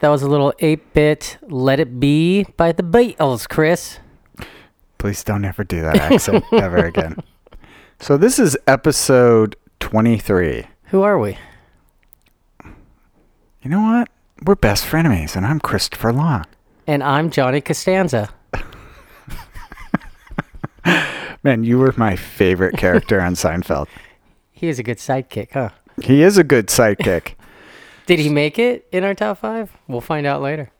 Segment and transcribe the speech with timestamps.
[0.00, 3.98] right, that was a little 8 bit Let It Be by the Beatles, Chris.
[4.98, 7.16] Please don't ever do that accent ever again.
[7.98, 10.66] So this is episode 23.
[10.86, 11.36] Who are we?
[13.62, 14.08] You know what?
[14.44, 16.46] We're best frenemies, and I'm Christopher Long.
[16.86, 18.30] And I'm Johnny Costanza.
[21.42, 23.86] Man, you were my favorite character on Seinfeld.
[24.52, 25.70] He is a good sidekick, huh?
[26.02, 27.32] He is a good sidekick.
[28.10, 29.70] Did he make it in our top five?
[29.86, 30.72] We'll find out later.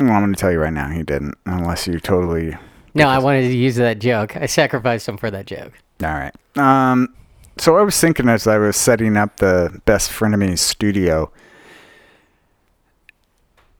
[0.00, 2.56] Well, I'm going to tell you right now, he didn't, unless you totally.
[2.92, 4.36] No, I wanted to use that joke.
[4.36, 5.74] I sacrificed him for that joke.
[6.02, 6.34] All right.
[6.56, 7.14] Um,
[7.56, 11.30] so I was thinking as I was setting up the best frenemies studio,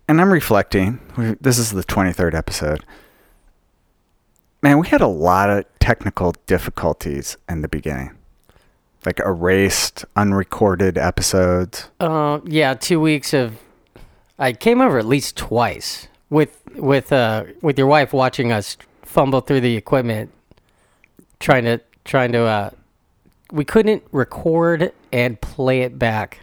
[0.07, 1.01] and I'm reflecting.
[1.41, 2.85] This is the 23rd episode.
[4.63, 8.16] Man, we had a lot of technical difficulties in the beginning,
[9.07, 11.89] like erased, unrecorded episodes.
[12.01, 13.59] Uh, yeah, two weeks of.
[14.39, 19.41] I came over at least twice with with uh with your wife watching us fumble
[19.41, 20.31] through the equipment,
[21.41, 22.71] trying to trying to uh,
[23.51, 26.41] we couldn't record and play it back.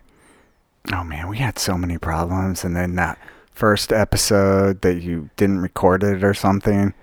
[0.92, 3.20] Oh man, we had so many problems, and then that
[3.52, 6.94] first episode that you didn't record it or something.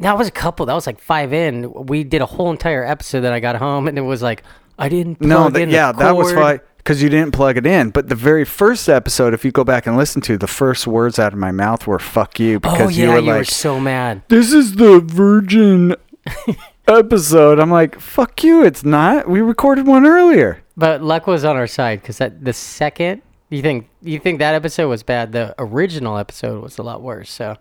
[0.00, 0.66] That was a couple.
[0.66, 1.72] That was like five in.
[1.72, 4.42] We did a whole entire episode that I got home, and it was like
[4.78, 5.16] I didn't.
[5.16, 7.90] Plug No, in that, the yeah, that was why because you didn't plug it in.
[7.90, 11.18] But the very first episode, if you go back and listen to, the first words
[11.18, 13.38] out of my mouth were "fuck you" oh, because Oh yeah, you were you were
[13.38, 14.22] like, so mad.
[14.28, 15.96] "This is the virgin
[16.88, 19.28] episode." I'm like, "Fuck you!" It's not.
[19.28, 20.62] We recorded one earlier.
[20.76, 24.54] But luck was on our side because that the second you think you think that
[24.54, 27.30] episode was bad, the original episode was a lot worse.
[27.30, 27.56] So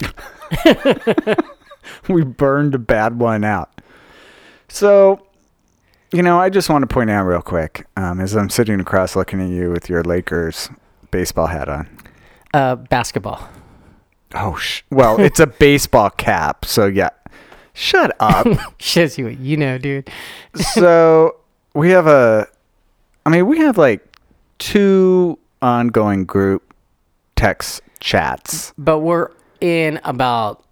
[2.08, 3.80] we burned a bad one out.
[4.68, 5.26] So,
[6.12, 9.16] you know, I just want to point out real quick, um, as I'm sitting across
[9.16, 10.68] looking at you with your Lakers
[11.10, 11.88] baseball hat on.
[12.54, 13.48] uh, basketball.
[14.34, 17.10] Oh, sh- well, it's a baseball cap, so yeah.
[17.72, 18.46] Shut up.
[18.78, 20.10] Shows you what you know, dude.
[20.54, 21.36] so
[21.74, 22.46] we have a,
[23.24, 24.04] I mean, we have like
[24.58, 26.74] two ongoing group
[27.36, 28.72] text chats.
[28.76, 29.30] But we're
[29.60, 30.64] in about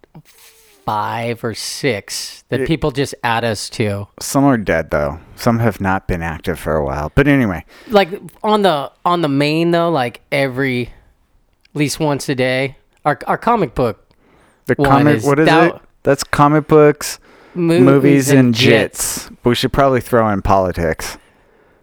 [0.85, 4.07] five or six that It- people just add us to.
[4.19, 5.19] Some are dead though.
[5.35, 7.11] Some have not been active for a while.
[7.13, 8.09] But anyway, Like
[8.43, 12.77] on the on the main though, like every at least once a day.
[13.05, 14.09] Our our comic book
[14.65, 15.75] the comic, is what is Dow- it?
[16.03, 17.19] That's comic books.
[17.53, 19.37] movies, movies and jits jits.
[19.43, 21.17] We should probably throw in politics.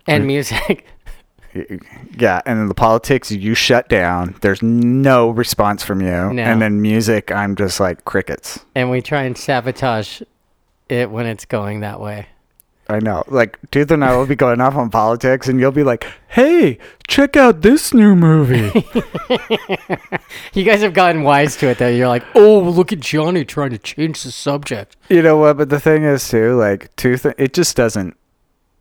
[0.06, 0.86] and music.
[2.18, 4.34] Yeah, and then the politics you shut down.
[4.40, 6.32] There's no response from you.
[6.32, 6.42] No.
[6.42, 8.64] And then music, I'm just like crickets.
[8.74, 10.22] and we try and sabotage
[10.88, 12.26] it when it's going that way.
[12.86, 13.24] I know.
[13.28, 16.76] Like Tooth and I will be going off on politics, and you'll be like, "Hey,
[17.08, 18.84] check out this new movie."
[20.52, 21.88] You guys have gotten wise to it though.
[21.88, 24.96] You're like, oh, look at Johnny trying to change the subject.
[25.08, 25.56] you know what?
[25.56, 28.16] But the thing is, too, like Tooth, it just doesn't.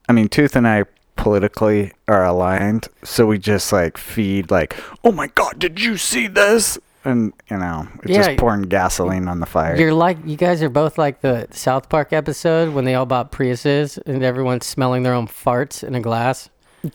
[0.07, 0.83] I mean, Tooth and I
[1.15, 6.27] politically are aligned, so we just like feed like, "Oh my God, did you see
[6.27, 8.23] this?" And you know, it's Yeah.
[8.23, 9.75] just pouring gasoline on the fire.
[9.75, 13.31] You're like, you guys are both like the South Park episode when they all bought
[13.31, 16.49] Priuses and everyone's smelling their own farts in a glass.
[16.83, 16.91] Do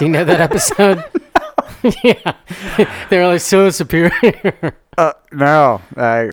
[0.00, 1.04] you know that episode?
[2.02, 2.34] yeah,
[3.10, 4.74] they're like so superior.
[4.96, 6.30] Uh, no, I.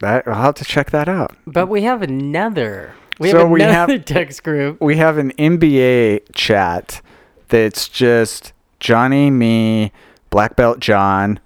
[0.00, 1.36] That I'll have to check that out.
[1.46, 2.94] but we have another.
[3.18, 4.80] We So have we have- text group.
[4.80, 7.00] We have an NBA chat
[7.48, 9.92] that's just Johnny, me,
[10.30, 11.38] Black Belt John,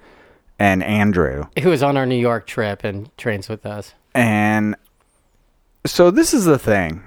[0.59, 1.45] and Andrew.
[1.63, 3.95] Who was on our New York trip and trains with us?
[4.15, 4.77] And
[5.85, 7.03] so this is the thing.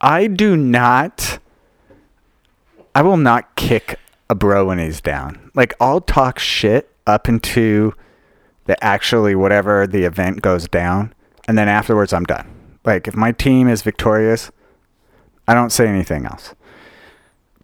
[0.00, 1.38] I do not.
[2.94, 3.98] I will not kick
[4.28, 5.50] a bro when he's down.
[5.54, 7.92] Like I'll talk shit up into
[8.66, 11.14] the actually whatever the event goes down,
[11.46, 12.50] and then afterwards I'm done.
[12.84, 14.50] Like if my team is victorious,
[15.48, 16.54] I don't say anything else.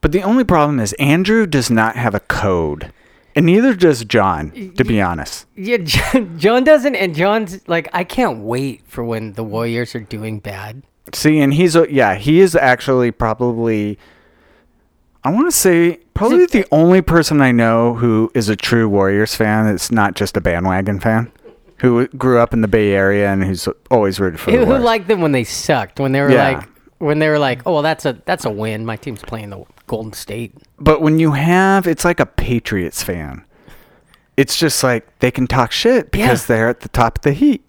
[0.00, 2.92] But the only problem is Andrew does not have a code.
[3.36, 5.46] And neither does John, to be honest.
[5.54, 5.76] Yeah,
[6.36, 10.82] John, doesn't, and John's like, I can't wait for when the Warriors are doing bad.
[11.14, 13.98] See, and he's a, yeah, he is actually probably
[15.22, 18.88] I want to say probably it- the only person I know who is a true
[18.88, 21.30] Warriors fan It's not just a bandwagon fan,
[21.80, 24.78] who grew up in the Bay Area and who's always rooted for the Who, who
[24.78, 25.98] liked them when they sucked?
[26.00, 26.50] When they were Yeah.
[26.58, 26.68] like,
[26.98, 28.84] when they were like, oh well, that's a that's a win.
[28.84, 30.54] My team's playing the Golden State.
[30.78, 33.44] But when you have, it's like a Patriots fan.
[34.36, 36.56] It's just like they can talk shit because Yeah.
[36.56, 37.64] they're at the top of the heat.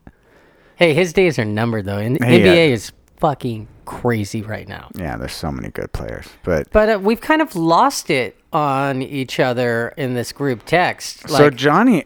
[0.75, 1.97] Hey, his days are numbered though.
[1.97, 4.89] And Hey, NBA uh, is fucking crazy right now.
[4.95, 9.01] Yeah, there's so many good players, but But uh, we've kind of lost it on
[9.01, 11.29] each other in this group text.
[11.29, 12.05] so Johnny,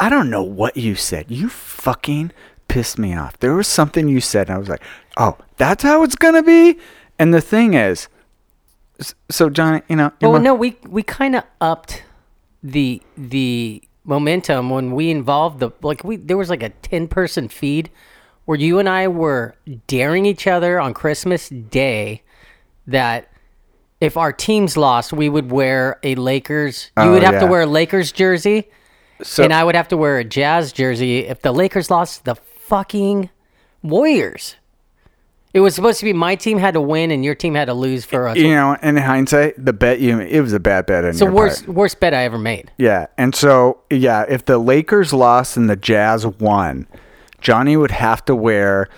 [0.00, 1.26] I don't know what you said.
[1.30, 2.32] You fucking
[2.68, 3.38] pissed me off.
[3.38, 4.82] There was something you said, and I was like,
[5.16, 6.78] "Oh, that's how it's gonna be."
[7.18, 8.08] And the thing is,
[9.30, 12.02] so Johnny, you know, well, mo- no, we we kind of upped
[12.62, 17.48] the the momentum when we involved the like we there was like a ten person
[17.48, 17.90] feed
[18.46, 19.54] where you and I were
[19.86, 22.22] daring each other on Christmas Day
[22.86, 23.28] that
[24.00, 26.90] if our teams lost, we would wear a Lakers.
[26.96, 28.68] You Oh, would have to wear a Lakers jersey,
[29.22, 32.34] so and I would have to wear a Jazz jersey if the Lakers lost the
[32.34, 33.30] fucking
[33.82, 34.56] Warriors.
[35.52, 37.74] It was supposed to be my team had to win and your team had to
[37.74, 38.36] lose for us.
[38.36, 41.04] you know, in hindsight, the bet you it was a bad bet.
[41.04, 41.76] It's the worst part.
[41.76, 42.70] worst bet I ever made.
[42.78, 46.86] Yeah, and so yeah, if the Lakers lost and the Jazz won,
[47.40, 48.88] Johnny would have to wear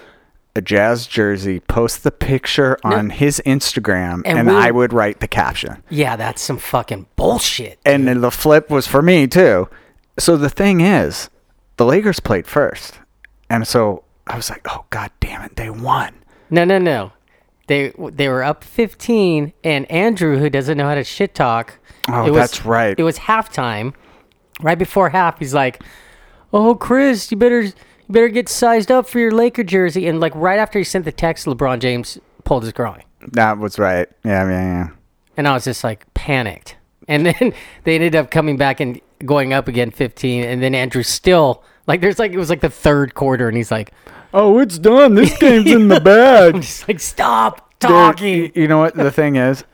[0.54, 5.28] a Jazz jersey, post the picture on his Instagram, And and, I would write the
[5.28, 5.82] caption.
[5.88, 7.78] Yeah, that's some fucking bullshit.
[7.86, 9.70] And then the flip was for me too.
[10.19, 11.31] So the thing is,
[11.76, 12.99] the Lakers played first,
[13.49, 16.14] and so I was like, "Oh God damn it, they won!"
[16.50, 17.12] No, no, no.
[17.69, 21.79] They they were up 15, and Andrew, who doesn't know how to shit talk,
[22.09, 22.99] Oh, it was- that's right.
[22.99, 23.94] It was halftime.
[24.61, 25.82] Right before half, he's like,
[26.53, 27.73] "Oh, Chris, you better you
[28.11, 31.12] better get sized up for your Laker jersey." And like right after he sent the
[31.12, 34.09] text, LeBron James pulled his groin, That was right.
[34.25, 34.88] Yeah, yeah, yeah.
[35.37, 36.76] and I was just like panicked.
[37.09, 37.55] And then
[37.85, 42.00] they ended up coming back and going up again 15, and then Andrew still like
[42.00, 43.92] there's like it was like the third quarter, and he's like,
[44.34, 45.14] Oh, it's done.
[45.14, 46.54] This game's in the I'm bag.
[46.62, 48.42] just like, stop Dude, talking.
[48.44, 48.94] y- you know what?
[48.94, 49.64] The thing is,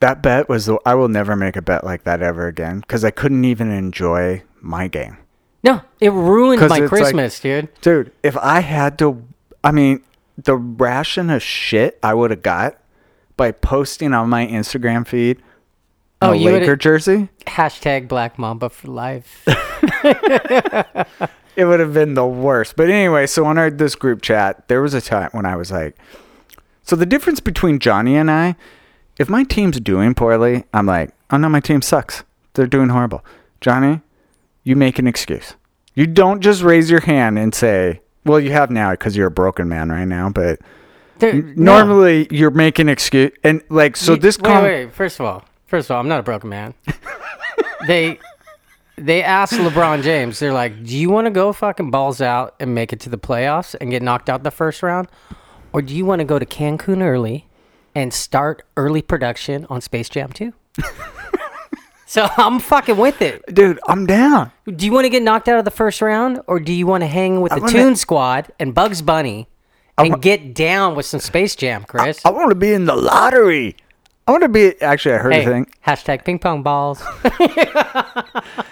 [0.00, 0.66] that bet was.
[0.66, 3.70] The, I will never make a bet like that ever again because I couldn't even
[3.70, 5.18] enjoy my game,
[5.64, 7.68] No, it ruined my it's like- Christmas, dude.
[7.80, 8.12] dude.
[8.22, 9.24] If I had to,
[9.64, 10.02] I mean,
[10.38, 12.78] the ration of shit I would have got
[13.36, 15.40] by posting on my Instagram feed
[16.22, 19.42] Oh, a would've- Laker jersey, Hashtag Black Mamba for life.
[21.56, 22.76] it would have been the worst.
[22.76, 25.70] But anyway, so on our this group chat, there was a time when I was
[25.70, 25.96] like,
[26.82, 28.56] so the difference between Johnny and I,
[29.18, 32.24] if my team's doing poorly, I'm like, oh no, my team sucks.
[32.54, 33.24] They're doing horrible.
[33.60, 34.00] Johnny,
[34.64, 35.54] you make an excuse.
[35.94, 39.30] You don't just raise your hand and say, well, you have now because you're a
[39.32, 40.60] broken man right now, but
[41.18, 41.52] There- no.
[41.54, 44.92] normally you're making excuse and like so You- this wait, wait.
[44.94, 46.74] First of all, first of all, I'm not a broken man.
[47.86, 48.18] they
[48.96, 50.38] they asked LeBron James.
[50.38, 53.16] They're like, "Do you want to go fucking balls out and make it to the
[53.18, 55.08] playoffs and get knocked out the first round,
[55.72, 57.48] or do you want to go to Cancun early
[57.94, 60.52] and start early production on Space Jam 2?"
[62.06, 63.42] so I'm fucking with it.
[63.54, 64.52] dude, I'm down.
[64.66, 67.00] Do you want to get knocked out of the first round, or do you want
[67.02, 69.48] to hang with the wanna- Toon Squad and Bugs Bunny
[69.96, 72.20] and get down with some Space Jam, Chris?
[72.26, 73.76] I want to be in the lottery.
[74.26, 75.66] I want to be actually I heard hey, a thing.
[75.84, 77.02] hashtag ping pong balls.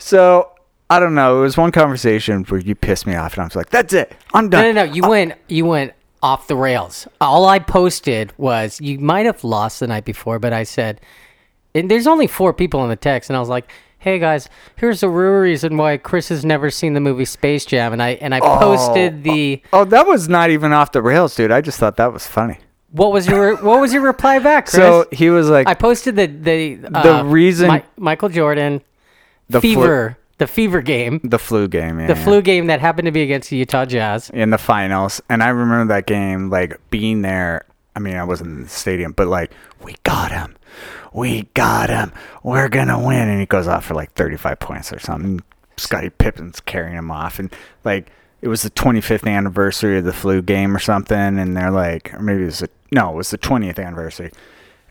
[0.00, 0.50] So
[0.88, 1.38] I don't know.
[1.38, 4.12] It was one conversation where you pissed me off, and I was like, "That's it.
[4.34, 4.92] I'm no, done." no, no.
[4.92, 7.06] You uh, went, you went off the rails.
[7.20, 11.00] All I posted was you might have lost the night before, but I said,
[11.74, 15.00] and there's only four people in the text, and I was like, "Hey guys, here's
[15.00, 18.34] the real reason why Chris has never seen the movie Space Jam," and I and
[18.34, 21.52] I posted oh, the Oh, that was not even off the rails, dude.
[21.52, 22.58] I just thought that was funny.
[22.92, 24.74] What was your what was your reply back, Chris?
[24.74, 28.82] So he was like, I posted the the uh, reason- Mi- Michael Jordan
[29.48, 32.24] the flu- fever the fever game the flu game, yeah, the yeah.
[32.24, 34.30] flu game that happened to be against the Utah Jazz.
[34.30, 37.64] in the finals, and I remember that game, like being there.
[37.94, 40.56] I mean, I wasn't in the stadium, but like, we got him,
[41.12, 44.98] we got him, we're gonna win, and he goes off for like 35 points or
[44.98, 45.40] something.
[45.76, 47.54] Scottie Pippen's carrying him off, and
[47.84, 48.10] like
[48.42, 52.20] it was the 25th anniversary of the flu game or something, and they're like, or
[52.20, 54.32] maybe it was a, no, it was the 20th anniversary,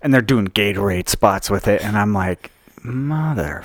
[0.01, 2.51] and they're doing Gatorade spots with it, and I'm like,
[2.83, 3.63] mother.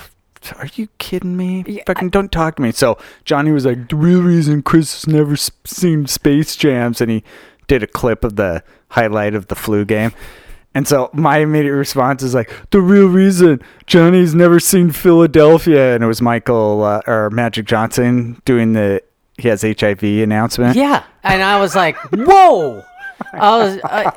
[0.58, 1.64] Are you kidding me?
[1.66, 2.72] Yeah, Fucking don't talk to me.
[2.72, 7.24] So Johnny was like, the real reason Chris has never seen Space Jams, and he
[7.66, 10.12] did a clip of the highlight of the flu game.
[10.74, 16.02] And so my immediate response is like, the real reason Johnny's never seen Philadelphia, and
[16.04, 19.00] it was Michael uh, or Magic Johnson doing the
[19.38, 20.76] he has HIV announcement.
[20.76, 22.82] Yeah, and I was like, "Whoa!"
[23.32, 24.10] I was uh,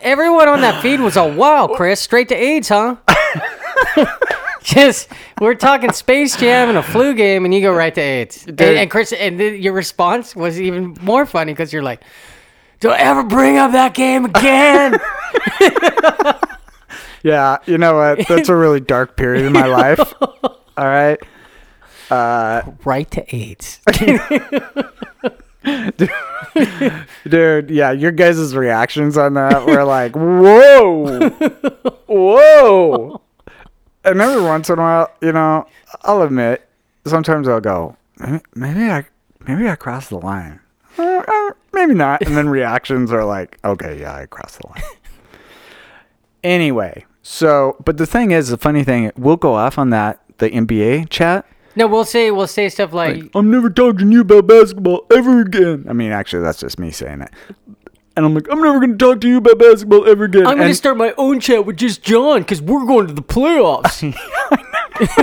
[0.00, 2.96] everyone on that feed was a wow, Chris, straight to AIDS, huh?
[4.62, 5.08] Just
[5.40, 8.46] we're talking Space Jam and a flu game, and you go right to AIDS.
[8.46, 12.02] And, and Chris, and then your response was even more funny because you're like,
[12.80, 14.98] "Don't ever bring up that game again."
[17.22, 18.26] Yeah, you know what?
[18.26, 20.12] That's a really dark period in my life.
[20.20, 21.20] All right.
[22.84, 23.80] Right to AIDS.
[27.28, 31.30] Dude, yeah, your guys' reactions on that were like, whoa,
[32.06, 33.20] whoa.
[34.04, 35.66] And every once in a while, you know,
[36.02, 36.68] I'll admit,
[37.06, 39.04] sometimes I'll go, "Eh, maybe I,
[39.46, 40.58] maybe I crossed the line.
[40.98, 42.22] Uh, uh, maybe not.
[42.22, 44.82] And then reactions are like, okay, yeah, I crossed the line.
[46.44, 50.50] anyway, so, but the thing is, the funny thing, we'll go off on that, the
[50.50, 51.46] NBA chat.
[51.74, 55.40] No, we'll say we'll say stuff like, I'm never talking to you about basketball ever
[55.40, 55.86] again.
[55.88, 57.30] I mean, actually, that's just me saying it.
[58.14, 60.46] And I'm like, I'm never going to talk to you about basketball ever again.
[60.46, 63.22] "I'm going to start my own chat with just John because we're going to the
[63.22, 64.02] playoffs."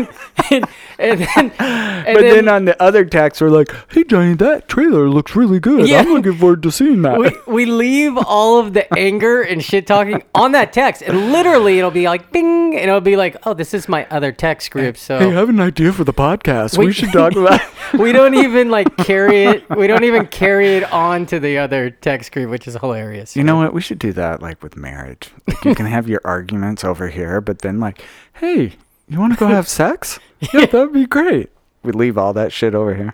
[0.51, 0.65] and,
[0.97, 4.67] and then, and but then, then, on the other text, we're like, hey, Johnny, that
[4.67, 5.87] trailer looks really good.
[5.87, 5.99] Yeah.
[5.99, 7.19] I'm looking forward to seeing that.
[7.19, 11.77] we, we leave all of the anger and shit talking on that text, and literally
[11.79, 14.97] it'll be like bing, and it'll be like, "Oh, this is my other text group."
[14.97, 16.77] So hey, I have an idea for the podcast.
[16.77, 17.61] We, We- should talk about
[17.93, 19.69] we don't even like carry it.
[19.69, 23.35] We don't even carry it on to the other text group, which is hilarious.
[23.35, 23.73] You know what?
[23.73, 25.31] We should do that like with marriage.
[25.47, 28.73] Like you can have your arguments over here, but then like, hey,
[29.09, 30.19] you want to go have sex?
[30.53, 31.49] Yeah, that'd be great.
[31.83, 33.13] We leave all that shit over here.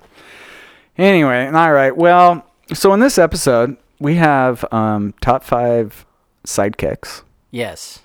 [0.96, 1.98] Anyway, all right.
[1.98, 6.06] Well, so in this episode, we have um, top five
[6.46, 8.02] sidekicks, Yes.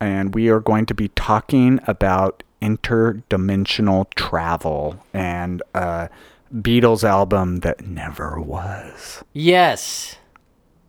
[0.00, 6.08] and we are going to be talking about interdimensional travel and a
[6.54, 9.24] Beatles album that never was.
[9.32, 10.16] Yes.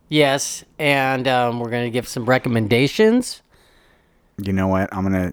[0.09, 0.63] Yes.
[0.77, 3.41] And um, we're going to give some recommendations.
[4.37, 4.93] You know what?
[4.93, 5.31] I'm gonna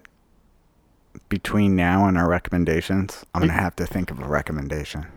[1.31, 5.07] between now and our recommendations, I'm gonna have to think of a recommendation.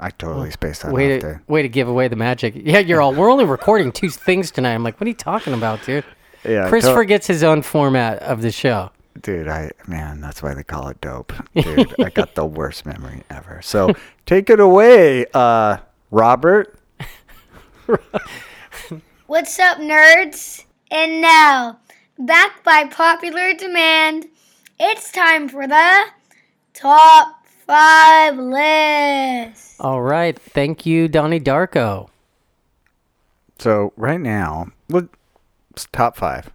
[0.00, 1.48] I totally spaced that Way off, to, dude.
[1.48, 2.54] way to give away the magic.
[2.56, 4.74] Yeah, you're all, we're only recording two things tonight.
[4.74, 6.04] I'm like, what are you talking about, dude?
[6.44, 8.90] Yeah, Chris to- forgets his own format of the show.
[9.22, 9.46] dude.
[9.46, 11.94] I man, that's why they call it dope, dude.
[12.00, 13.60] I got the worst memory ever.
[13.62, 13.94] So
[14.26, 15.76] take it away, uh,
[16.10, 16.76] Robert.
[19.26, 20.64] What's up, nerds?
[20.90, 21.78] And now,
[22.18, 24.26] back by popular demand,
[24.78, 26.04] it's time for the
[26.74, 29.76] top five list.
[29.80, 30.38] All right.
[30.38, 32.08] Thank you, Donnie Darko.
[33.58, 35.08] So right now, let-
[35.70, 36.50] it's top five,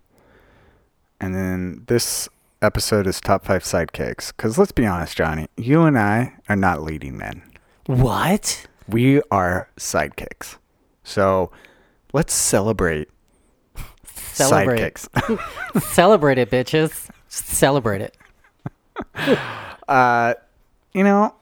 [1.21, 2.27] and then this
[2.61, 4.27] episode is top five sidekicks.
[4.35, 7.41] Because let's be honest, Johnny, you and I are not leading men.
[7.85, 8.67] What?
[8.89, 10.57] We are sidekicks.
[11.03, 11.49] So
[12.13, 13.09] let's celebrate,
[14.13, 14.95] Celebrate.
[14.95, 15.81] sidekicks.
[15.93, 17.09] Celebrate it, bitches.
[17.45, 18.17] Celebrate it.
[19.87, 20.33] uh,
[20.93, 21.33] you know,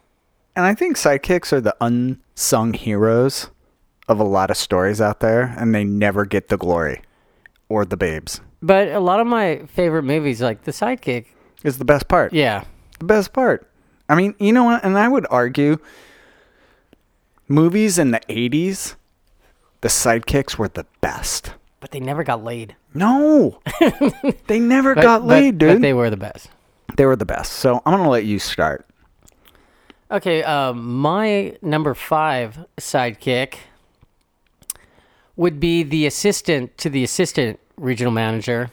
[0.55, 3.49] and I think sidekicks are the unsung heroes
[4.07, 7.01] of a lot of stories out there, and they never get the glory
[7.69, 8.41] or the babes.
[8.61, 11.25] But a lot of my favorite movies, like The Sidekick,
[11.63, 12.33] Is the best part.
[12.33, 12.63] yeah,
[12.99, 13.69] the best part.
[14.07, 14.83] I mean, you know what?
[14.83, 15.77] And I would argue
[17.47, 18.95] movies in the 80s,
[19.81, 21.53] the sidekicks were the best.
[21.85, 22.75] But they never got laid.
[22.95, 23.59] No,
[24.47, 25.75] they never But, got but- laid, dude.
[25.77, 26.49] they They, were the best.
[26.97, 27.51] They were the best.
[27.51, 28.87] So I'm going to let you start.
[30.09, 33.57] Okay, um, my number five sidekick
[35.35, 38.71] would be the assistant to the assistant regional manager,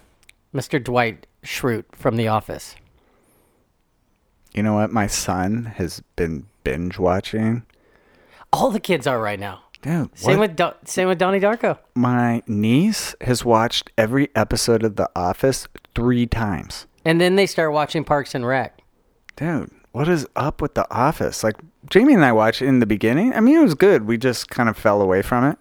[0.54, 0.82] Mr.
[0.82, 2.76] Dwight Schrute from The Office.
[4.54, 4.90] You know what?
[4.90, 7.64] My son has been binge watching.
[8.54, 9.61] All the kids are right now.
[9.82, 10.50] Dude, Same what?
[10.50, 11.78] with Do- same with Donnie Darko.
[11.94, 16.86] my niece has watched every episode of The Office three times.
[17.04, 18.80] And then they start watching Parks and Rec.
[19.36, 21.42] Dude, what is up with The Office?
[21.42, 21.56] Like,
[21.90, 23.34] Jamie and I watched it in the beginning.
[23.34, 24.06] I mean, it was good.
[24.06, 25.58] We just kind of fell away from it.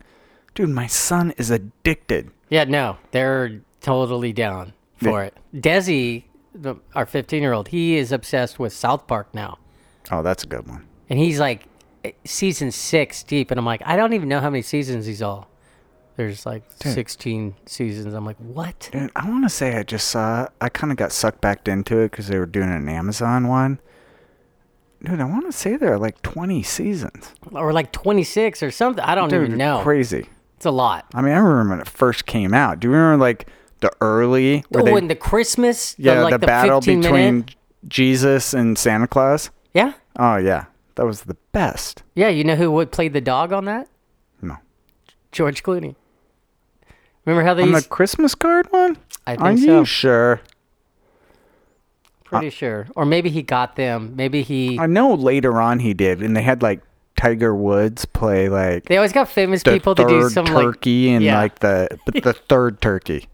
[0.54, 2.30] Dude, my son is addicted.
[2.50, 5.36] Yeah, no, they're totally down for it.
[5.56, 9.58] Desi, the, our 15 year old, he is obsessed with South Park now.
[10.12, 10.86] Oh, that's a good one.
[11.10, 11.66] And he's like
[12.26, 13.52] season six deep.
[13.52, 15.48] And I'm like, I don't even know how many seasons he's all.
[16.18, 18.14] There's like 16 seasons.
[18.14, 18.90] I'm like, what?
[18.92, 20.48] Dude, I want to say I just saw.
[20.60, 23.80] I kind of got sucked back into it because they were doing an Amazon one.
[25.04, 27.34] Dude, I want to say there are like 20 seasons.
[27.52, 29.04] Or like 26 or something.
[29.04, 29.82] I don't Dude, even know.
[29.82, 30.28] crazy.
[30.58, 31.06] It's a lot.
[31.16, 32.80] I mean, I remember when it first came out.
[32.80, 33.48] Do you remember like
[33.80, 34.64] the early?
[34.70, 37.56] where Oh, they- and the Christmas, the, yeah, like the, the, battle between minute.
[37.88, 39.50] Jesus and Santa Claus.
[39.74, 39.94] Yeah.
[40.20, 40.66] Oh yeah,
[40.96, 42.04] that was the best.
[42.16, 42.30] Yeah.
[42.30, 43.88] You know who would play the dog on that?
[44.42, 44.58] No,
[45.32, 45.96] George Clooney.
[47.26, 48.98] Remember how they on the Christmas card one.
[49.28, 49.80] I think Are so.
[49.80, 50.42] you sure?
[52.24, 52.88] Pretty sure.
[52.96, 54.16] Or maybe he got them.
[54.16, 54.80] Maybe he.
[54.80, 56.82] I know later on he did, and they had like
[57.18, 60.64] Tiger Woods play like They always got famous people to do some like.
[60.64, 61.38] turkey and yeah.
[61.38, 63.28] like the but the third turkey.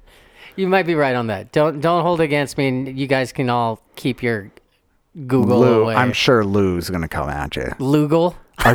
[0.56, 1.52] You might be right on that.
[1.52, 4.52] Don't don't hold against me, and you guys can all keep your
[5.26, 5.96] Google Lou, away.
[5.96, 7.74] I'm sure Lou's gonna come at you.
[7.80, 8.36] Lugal.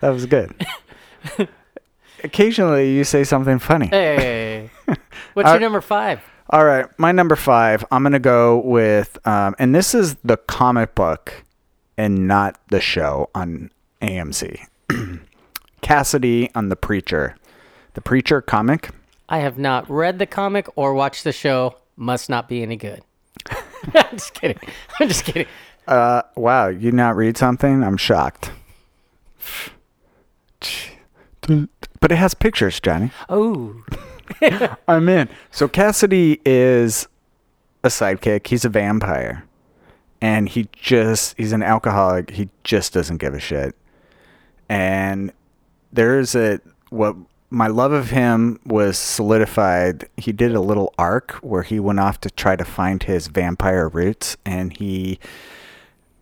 [0.00, 0.54] That was good.
[2.24, 3.88] Occasionally, you say something funny.
[3.88, 4.70] Hey,
[5.34, 6.20] what's Uh, your number five?
[6.48, 7.84] All right, my number five.
[7.90, 11.44] I'm gonna go with, um, and this is the comic book,
[11.98, 14.58] and not the show on AMC.
[15.82, 17.36] Cassidy on the Preacher,
[17.94, 18.88] the Preacher comic.
[19.28, 21.76] I have not read the comic or watched the show.
[22.00, 23.02] Must not be any good.
[23.94, 24.58] I'm just kidding.
[24.98, 25.46] I'm just kidding.
[25.86, 27.84] Uh, wow, you not read something?
[27.84, 28.52] I'm shocked.
[31.42, 33.10] But it has pictures, Johnny.
[33.28, 33.84] Oh,
[34.88, 35.28] I'm in.
[35.50, 37.06] So Cassidy is
[37.84, 38.46] a sidekick.
[38.46, 39.44] He's a vampire.
[40.22, 42.30] And he just he's an alcoholic.
[42.30, 43.76] He just doesn't give a shit.
[44.70, 45.34] And
[45.92, 47.14] there's a what
[47.50, 50.08] my love of him was solidified.
[50.16, 53.88] He did a little arc where he went off to try to find his vampire
[53.88, 55.18] roots and he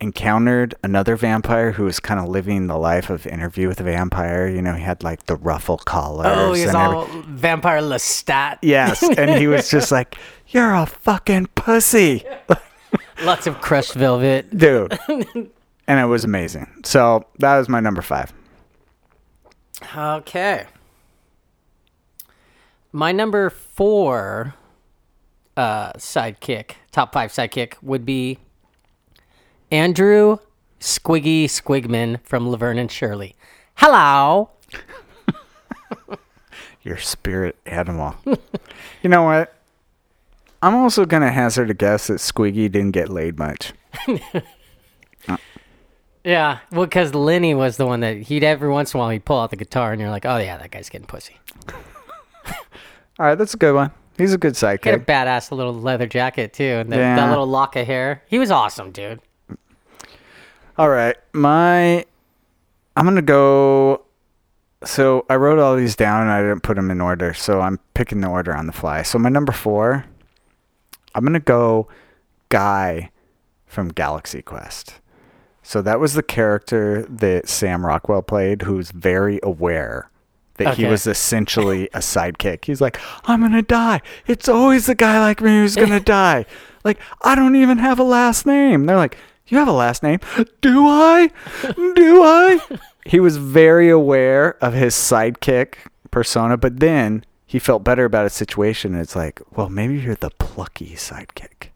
[0.01, 4.47] encountered another vampire who was kind of living the life of interview with a vampire.
[4.47, 6.27] You know, he had like the ruffle collars.
[6.35, 8.59] oh, he's every- all vampire Lestat.
[8.61, 10.17] Yes, and he was just like,
[10.47, 12.23] "You're a fucking pussy,
[13.23, 14.57] Lots of crushed velvet.
[14.57, 16.81] dude," and it was amazing.
[16.85, 18.31] So that was my number five.
[19.95, 20.65] Okay.
[22.91, 24.55] My number four
[25.55, 28.39] uh, sidekick, top five sidekick, would be
[29.71, 30.37] Andrew
[30.79, 33.35] Squiggy Squiggman from Laverne and Shirley.
[33.75, 34.49] Hello.
[36.81, 38.15] Your spirit animal.
[39.03, 39.55] you know what?
[40.61, 43.73] I'm also gonna hazard a guess that Squiggy didn't get laid much.
[46.23, 49.23] Yeah, well, because Lenny was the one that he'd every once in a while he'd
[49.23, 51.37] pull out the guitar and you're like, oh yeah, that guy's getting pussy.
[53.19, 53.91] All right, that's a good one.
[54.17, 57.47] He's a good He had a badass little leather jacket too, and the, that little
[57.47, 58.23] lock of hair.
[58.27, 59.21] He was awesome, dude.
[60.77, 62.05] All right, my
[62.95, 64.03] I'm gonna go.
[64.83, 67.79] So I wrote all these down and I didn't put them in order, so I'm
[67.93, 69.03] picking the order on the fly.
[69.03, 70.05] So my number four,
[71.15, 71.87] I'm gonna go
[72.49, 73.11] Guy
[73.65, 74.99] from Galaxy Quest.
[75.63, 80.09] So that was the character that Sam Rockwell played, who's very aware
[80.59, 82.65] that he was essentially a sidekick.
[82.65, 84.01] He's like, I'm gonna die.
[84.27, 86.45] It's always a guy like me who's gonna die.
[86.83, 88.85] Like, I don't even have a last name.
[88.85, 89.17] They're like,
[89.47, 90.19] You have a last name?
[90.61, 91.29] Do I?
[91.95, 92.59] Do I?
[93.05, 95.75] he was very aware of his sidekick
[96.11, 98.93] persona, but then he felt better about his situation.
[98.93, 101.69] And it's like, well, maybe you're the plucky sidekick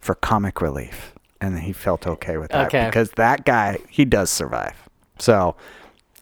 [0.00, 1.14] for comic relief.
[1.40, 2.86] And he felt okay with that Okay.
[2.86, 4.88] because that guy, he does survive.
[5.18, 5.54] So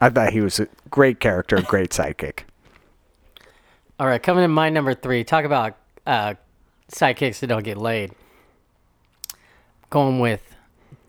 [0.01, 2.41] I thought he was a great character, a great sidekick.
[3.99, 5.25] All right, coming in my number three.
[5.25, 6.35] Talk about uh,
[6.91, 8.13] sidekicks that don't get laid.
[9.91, 10.43] Going with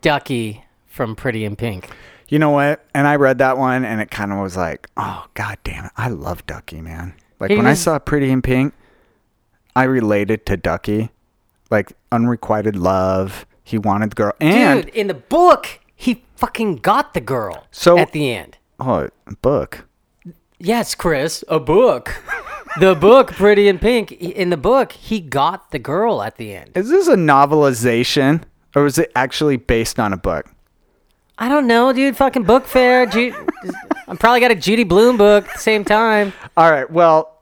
[0.00, 1.88] Ducky from Pretty in Pink.
[2.28, 2.84] You know what?
[2.94, 5.92] And I read that one, and it kind of was like, oh god damn it!
[5.96, 7.14] I love Ducky, man.
[7.38, 8.74] Like He when I saw Pretty in Pink,
[9.76, 11.10] I related to Ducky,
[11.70, 13.46] like unrequited love.
[13.62, 17.98] He wanted the girl, and Dude, in the book, he fucking got the girl So-
[17.98, 18.56] at the end.
[18.80, 19.08] Oh,
[19.42, 19.86] book.
[20.58, 22.22] Yes, Chris, a book.
[22.80, 24.12] the book, Pretty in Pink.
[24.12, 26.70] In the book, he got the girl at the end.
[26.74, 28.42] Is this a novelization,
[28.74, 30.46] or is it actually based on a book?
[31.38, 32.16] I don't know, dude.
[32.16, 33.06] Fucking book fair.
[33.06, 33.34] Ju-
[34.06, 36.32] I probably got a Judy Blume book at the same time.
[36.56, 36.90] All right.
[36.90, 37.38] Well,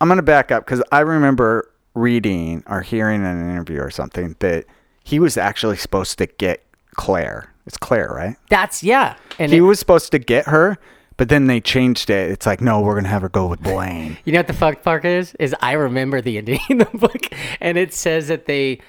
[0.00, 4.36] I'm gonna back up because I remember reading or hearing in an interview or something
[4.38, 4.64] that
[5.02, 6.64] he was actually supposed to get
[6.94, 7.51] Claire.
[7.66, 8.36] It's Claire, right?
[8.48, 9.16] That's yeah.
[9.38, 10.78] And he it- was supposed to get her,
[11.16, 12.30] but then they changed it.
[12.30, 14.16] It's like, no, we're gonna have her go with Blaine.
[14.24, 15.34] You know what the fuck part is?
[15.38, 17.26] Is I remember the ending in the book,
[17.60, 18.80] and it says that they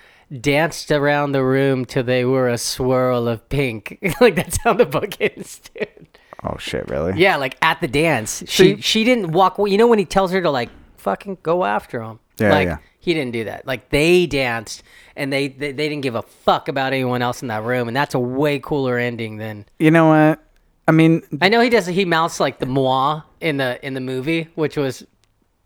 [0.42, 4.00] danced around the room till they were a swirl of pink.
[4.22, 6.08] like that's how the book ends, dude.
[6.44, 7.14] oh shit, really?
[7.20, 9.58] Yeah, like at the dance, she she didn't walk.
[9.60, 10.70] You know when he tells her to like
[11.04, 12.20] fucking go after him.
[12.40, 12.78] Yeah, like, yeah.
[13.00, 13.68] He didn't do that.
[13.68, 14.82] Like they danced,
[15.16, 17.96] and they, they they didn't give a fuck about anyone else in that room, and
[17.96, 19.66] that's a way cooler ending than.
[19.78, 20.40] You know what?
[20.88, 21.86] I mean, I know he does.
[21.86, 25.06] He mouths like the moi in the in the movie, which was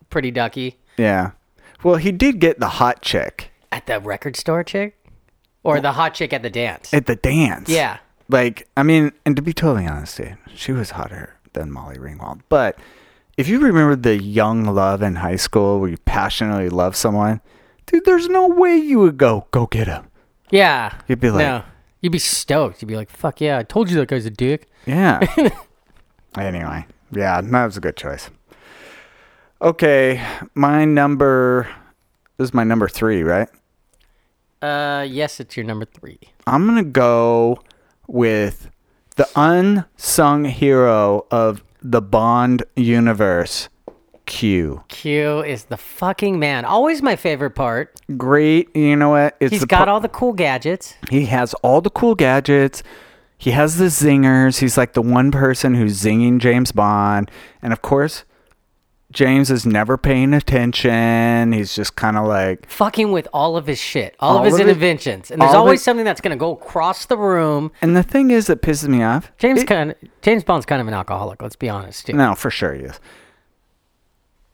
[0.10, 0.78] pretty ducky.
[0.98, 1.32] yeah.
[1.84, 4.98] Well, he did get the hot chick At the record store chick?
[5.64, 6.92] Or the hot chick at the dance?
[6.92, 7.70] at the dance.
[7.70, 8.00] yeah.
[8.30, 12.42] Like, I mean, and to be totally honest, dude, she was hotter than Molly Ringwald.
[12.50, 12.78] But
[13.38, 17.42] if you remember the young love in high school where you passionately love someone,
[17.86, 20.08] dude, there's no way you would go, go get him.
[20.50, 20.94] Yeah.
[21.08, 21.64] You'd be like- no.
[22.02, 22.82] You'd be stoked.
[22.82, 24.70] You'd be like, fuck yeah, I told you that guy's a dick.
[24.86, 25.20] Yeah.
[26.38, 28.30] anyway, yeah, that was a good choice.
[29.62, 30.24] Okay,
[30.54, 31.68] my number.
[32.38, 33.50] This is my number three, right?
[34.62, 36.20] Uh, yes, it's your number three.
[36.46, 37.60] I'm gonna go
[38.08, 38.70] with
[39.16, 43.70] the unsung hero of the Bond universe,
[44.26, 44.84] Q.
[44.90, 46.66] Q is the fucking man.
[46.66, 48.00] Always my favorite part.
[48.18, 49.38] Great, you know what?
[49.40, 50.96] It's He's got par- all the cool gadgets.
[51.10, 52.84] He has all the cool gadgets.
[53.38, 54.60] He has the zingers.
[54.60, 57.32] He's like the one person who's zinging James Bond.
[57.62, 58.26] And of course,
[59.12, 61.54] James is never paying attention.
[61.54, 64.60] He's just kind of like, Fucking with all of his shit, all, All of his
[64.60, 67.72] of it- inventions, and there's always it- something that's gonna go across the room.
[67.82, 69.32] and the thing is that pisses me off.
[69.38, 71.42] James it- kind of, James Bond's kind of an alcoholic.
[71.42, 72.08] Let's be honest.
[72.08, 72.14] Too.
[72.14, 73.00] No, for sure he is.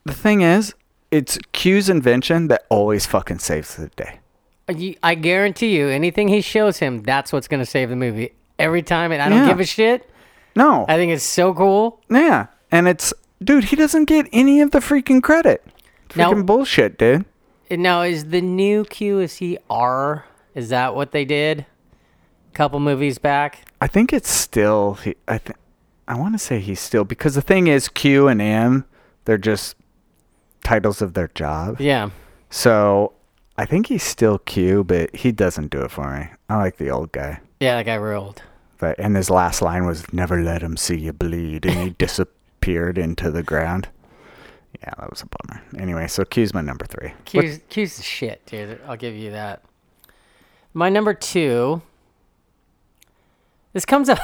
[0.04, 0.74] The thing is,
[1.10, 4.20] it's Q's invention that always fucking saves the day.
[4.68, 8.82] Uh, I guarantee you, anything he shows him, that's what's gonna save the movie every
[8.82, 9.10] time.
[9.12, 9.48] And I don't Yeah.
[9.48, 10.08] give a shit.
[10.54, 10.84] No.
[10.88, 12.00] I think it's so cool.
[12.08, 12.46] yeah.
[12.70, 13.12] And it's,
[13.44, 15.64] dude, he doesn't get any of the freaking credit.
[16.08, 17.24] Freaking bullshit, dude.
[17.70, 20.26] Now, is the new Q is he R?
[20.54, 21.60] Is that what they did?
[21.60, 23.64] A couple movies back.
[23.80, 24.98] I think it's still.
[25.26, 25.58] I think.
[26.06, 28.84] I want to say he's still because the thing is Q and M,
[29.24, 29.74] they're just
[30.62, 31.80] titles of their job.
[31.80, 32.10] Yeah.
[32.50, 33.14] So
[33.56, 36.28] I think he's still Q, but he doesn't do it for me.
[36.48, 37.40] I like the old guy.
[37.60, 38.42] Yeah, that guy ruled.
[38.78, 42.38] But and his last line was "Never let him see you bleed," and he disappeared
[42.68, 43.88] into the ground.
[44.82, 45.62] Yeah, that was a bummer.
[45.78, 47.08] Anyway, so Q's my number three.
[47.08, 48.80] What- Q's, Q's the shit, dude.
[48.86, 49.62] I'll give you that.
[50.72, 51.82] My number two.
[53.72, 54.18] This comes up.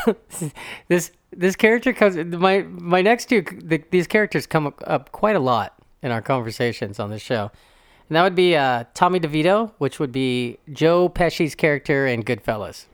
[0.88, 2.16] this this character comes.
[2.16, 3.42] My my next two.
[3.42, 7.50] The, these characters come up, up quite a lot in our conversations on this show,
[8.08, 12.86] and that would be uh, Tommy DeVito, which would be Joe Pesci's character in Goodfellas.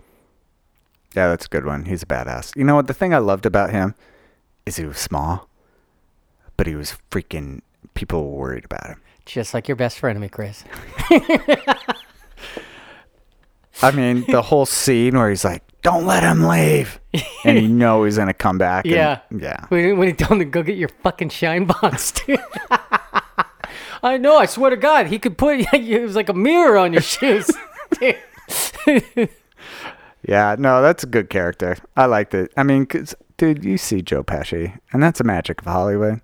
[1.14, 1.84] yeah, that's a good one.
[1.84, 2.56] He's a badass.
[2.56, 2.86] You know what?
[2.86, 3.94] The thing I loved about him
[4.66, 5.48] is he was small,
[6.56, 7.60] but he was freaking.
[7.94, 9.00] People were worried about him.
[9.24, 10.64] Just like your best friend, of me, Chris.
[13.82, 16.98] I mean, the whole scene where he's like, "Don't let him leave,"
[17.44, 18.84] and you know he's gonna come back.
[18.86, 19.20] and- Yeah.
[19.30, 19.66] yeah.
[19.68, 22.40] When, when he told him to go get your fucking shine box, dude.
[24.02, 24.36] I know.
[24.38, 27.50] I swear to God, he could put it was like a mirror on your shoes.
[28.00, 28.16] Dude.
[30.26, 31.76] Yeah, no, that's a good character.
[31.96, 32.52] I liked it.
[32.56, 36.20] I mean, 'cause, dude, you see Joe Pesci, and that's the magic of Hollywood.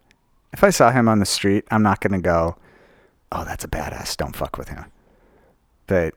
[0.52, 2.56] If I saw him on the street, I'm not gonna go,
[3.30, 4.16] "Oh, that's a badass.
[4.16, 4.84] Don't fuck with him."
[5.86, 6.14] But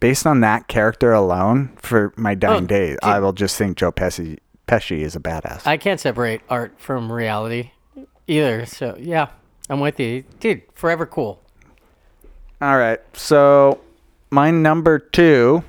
[0.00, 3.76] based on that character alone, for my oh, dying Oh, days, I will just think
[3.76, 5.66] Joe Pesci Pesci is a badass.
[5.66, 7.70] I can't separate art from reality
[8.26, 8.66] either.
[8.66, 9.28] So yeah,
[9.68, 10.62] I'm with you, dude.
[10.74, 11.40] Forever cool.
[12.62, 13.80] All right, so
[14.30, 15.64] my number two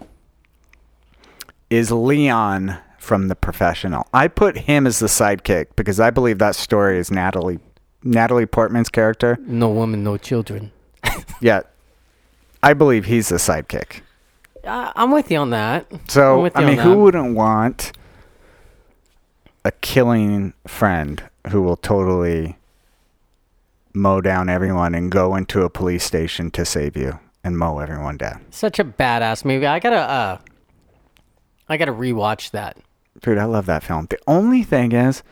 [1.69, 4.07] is Leon from The Professional.
[4.13, 7.59] I put him as the sidekick because I believe that story is Natalie
[8.03, 9.37] Natalie Portman's character.
[9.41, 10.71] No woman, no children.
[11.41, 11.61] Yeah,
[12.63, 14.01] I believe he's the sidekick.
[14.63, 15.85] Uh, I'm with you on that.
[16.07, 17.91] So I mean, who wouldn't want
[19.63, 22.57] a killing friend who will totally
[23.93, 28.17] mow down everyone and go into a police station to save you and mow everyone
[28.17, 28.45] down?
[28.49, 29.67] Such a badass movie.
[29.67, 30.37] I gotta uh,
[31.67, 32.77] I gotta rewatch that.
[33.21, 34.07] Dude, I love that film.
[34.09, 35.23] The only thing is,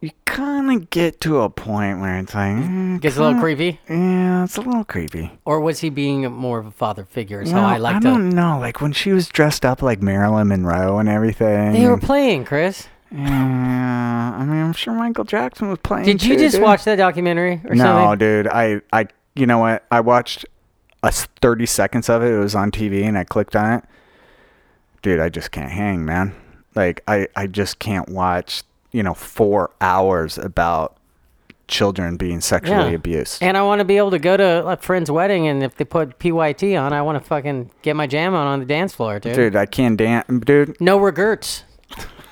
[0.00, 3.78] you kind of get to a point where it's like, eh, Gets a little creepy.
[3.88, 5.30] Yeah, it's a little creepy.
[5.44, 7.40] Or was he being more of a father figure?
[7.40, 8.04] Is No, how I like I to.
[8.04, 8.58] don't know.
[8.58, 11.72] Like when she was dressed up like Marilyn Monroe and everything.
[11.72, 12.88] They were playing, Chris.
[13.12, 16.04] yeah, I mean, I'm sure Michael Jackson was playing.
[16.06, 16.64] Did you too, just dude.
[16.64, 18.04] watch that documentary or No, something?
[18.08, 18.48] No, dude.
[18.48, 19.84] I, I, you know what?
[19.92, 20.44] I watched
[21.04, 22.32] a s- 30 seconds of it.
[22.32, 23.84] It was on TV, and I clicked on it.
[25.02, 26.34] Dude, I just can't hang, man.
[26.74, 30.96] Like, I, I just can't watch, you know, four hours about
[31.68, 32.96] children being sexually Yeah.
[32.96, 33.42] abused.
[33.42, 35.84] And I want to be able to go to a friend's wedding, and if they
[35.84, 39.18] put PYT on, I want to fucking get my jam on on the dance floor,
[39.18, 39.34] dude.
[39.34, 40.26] Dude, I can't dance.
[40.44, 41.64] Dude, No regrets.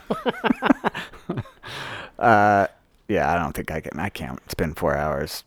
[2.18, 2.66] uh,
[3.08, 3.98] yeah, I don't think I can.
[3.98, 5.44] I can't spend four hours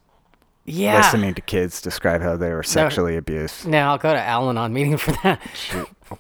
[0.65, 0.97] Yeah.
[0.97, 3.67] listening to kids describe how they were sexually abused.
[3.67, 5.39] Now I'll go to Al-Anon meeting for that.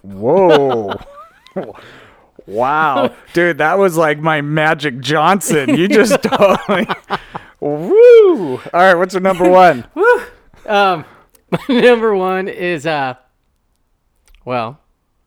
[0.01, 0.95] Whoa.
[2.45, 3.13] wow.
[3.33, 5.75] Dude, that was like my Magic Johnson.
[5.75, 6.87] You just totally.
[7.59, 8.57] Woo.
[8.57, 9.85] All right, what's your number one?
[10.65, 11.05] Um,
[11.49, 13.15] my number one is uh,
[14.45, 14.79] well,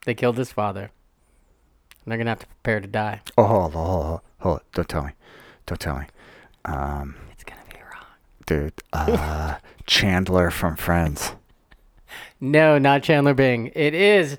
[0.04, 0.90] they killed his father.
[2.04, 3.20] And they're gonna have to prepare to die.
[3.38, 4.60] Oh, hold hold on, hold.
[4.72, 5.12] Don't tell me.
[5.66, 6.04] Don't tell me.
[6.64, 8.04] Um, It's gonna be wrong.
[8.46, 11.32] dude, uh, Chandler from Friends.
[12.40, 13.72] No, not Chandler Bing.
[13.74, 14.38] It is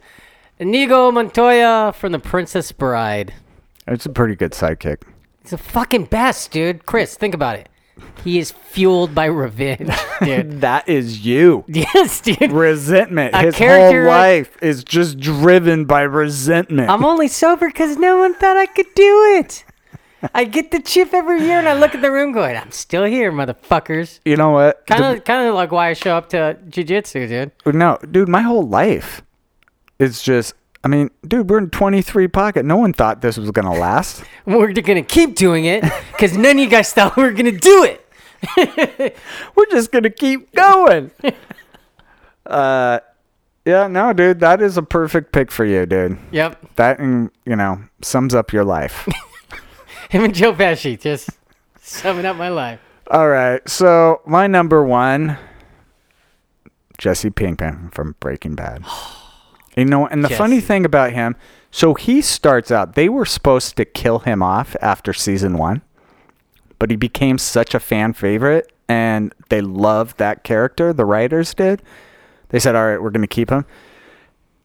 [0.59, 3.33] Inigo Montoya from The Princess Bride.
[3.87, 5.03] It's a pretty good sidekick.
[5.41, 6.85] He's the fucking best, dude.
[6.85, 7.69] Chris, think about it.
[8.23, 9.89] He is fueled by revenge,
[10.21, 10.61] dude.
[10.61, 11.63] That is you.
[11.67, 12.51] yes, dude.
[12.51, 13.33] Resentment.
[13.35, 16.89] A His character- whole life is just driven by resentment.
[16.89, 19.63] I'm only sober because no one thought I could do it.
[20.33, 23.03] I get the chip every year, and I look at the room going, "I'm still
[23.05, 24.85] here, motherfuckers." you know what?
[24.87, 27.51] Kind of, kind of like why I show up to jujitsu, dude.
[27.63, 29.21] The- no, dude, my whole life
[29.99, 30.53] is just.
[30.83, 32.63] I mean, dude, we're in 23 pocket.
[32.63, 34.23] No one thought this was gonna last.
[34.45, 37.83] We're gonna keep doing it because none of you guys thought we were gonna do
[37.83, 39.17] it.
[39.55, 41.11] We're just gonna keep going.
[42.45, 42.99] uh,
[43.65, 46.17] yeah, no, dude, that is a perfect pick for you, dude.
[46.31, 46.75] Yep.
[46.77, 49.09] That, mm, you know, sums up your life.
[50.09, 51.31] Him and Joe Pesci just
[51.81, 52.79] summing up my life.
[53.11, 55.37] All right, so my number one,
[56.97, 58.85] Jesse Pinkman from Breaking Bad.
[59.77, 61.35] You know, and the funny thing about him,
[61.71, 62.95] so he starts out.
[62.95, 65.83] They were supposed to kill him off after season one,
[66.79, 70.93] but he became such a fan favorite, and they loved that character.
[70.93, 71.83] The writers did.
[72.49, 73.65] They said, "All right, we're going to keep him."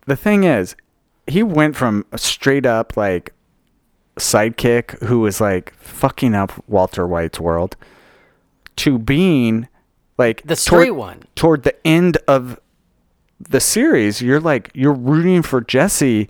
[0.06, 0.74] The thing is,
[1.26, 3.34] he went from a straight up like
[4.16, 7.76] sidekick who was like fucking up Walter White's world
[8.76, 9.68] to being
[10.18, 11.22] like The straight toward, one.
[11.34, 12.58] toward the end of
[13.48, 16.28] the series you're like you're rooting for Jesse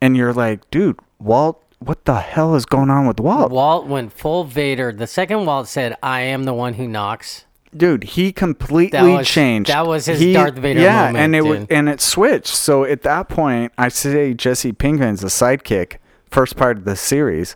[0.00, 4.12] and you're like dude Walt what the hell is going on with Walt Walt went
[4.12, 4.92] full Vader.
[4.92, 7.44] The second Walt said, "I am the one who knocks."
[7.76, 11.36] dude he completely That was- changed that was his He- Darth Vader yeah moment, and
[11.36, 11.66] it dude.
[11.70, 15.96] and it switched so at that point I say Jesse Pinkman's the sidekick
[16.30, 17.54] first part of the series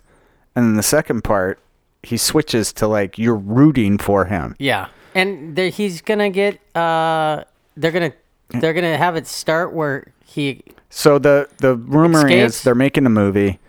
[0.55, 1.57] and then the second part
[2.03, 6.59] he switches to like you're rooting for him Yeah, and he's gonna get.
[6.75, 7.43] Uh,
[7.77, 8.13] they're gonna
[8.59, 10.63] they're gonna have it start where he.
[10.89, 12.57] So the the rumor Escapes?
[12.57, 13.59] is they're making a movie,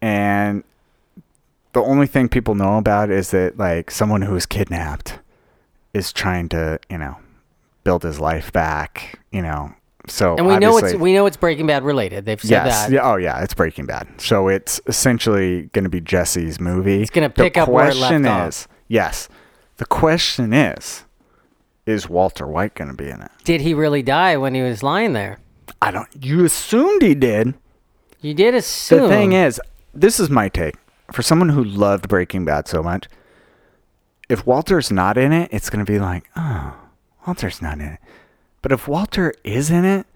[0.00, 0.64] and
[1.72, 5.18] the only thing people know about is that like someone who was kidnapped
[5.94, 7.16] is trying to you know
[7.84, 9.18] build his life back.
[9.32, 9.74] You know,
[10.08, 12.24] so And we know it's we know it's Breaking Bad related.
[12.24, 12.92] They've said yes, that.
[12.92, 14.08] yeah, oh yeah, it's Breaking Bad.
[14.20, 17.02] So it's essentially going to be Jesse's movie.
[17.02, 18.48] It's gonna pick up where it left question off.
[18.48, 19.28] is, yes,
[19.76, 21.04] the question is,
[21.86, 23.30] is Walter White going to be in it?
[23.44, 25.38] Did he really die when he was lying there?
[25.80, 26.08] I don't.
[26.20, 27.54] You assumed he did.
[28.20, 29.02] You did assume.
[29.02, 29.60] The thing is,
[29.92, 30.76] this is my take.
[31.12, 33.06] For someone who loved Breaking Bad so much,
[34.28, 36.74] if Walter's not in it, it's going to be like, oh,
[37.26, 38.00] Walter's not in it.
[38.62, 40.06] But if Walter is in it,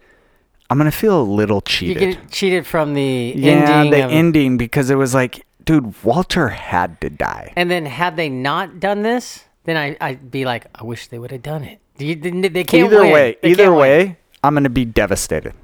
[0.70, 1.98] I'm going to feel a little you cheated.
[2.16, 3.90] get cheated from the yeah, ending.
[3.90, 7.52] the of- ending because it was like, dude, Walter had to die.
[7.56, 11.18] and then had they not done this, then I I'd be like, I wish they
[11.18, 11.78] would have done it.
[11.98, 13.12] You, they they can't either win.
[13.12, 13.80] way, They either can't win.
[13.80, 15.54] way, I'm going to be devastated.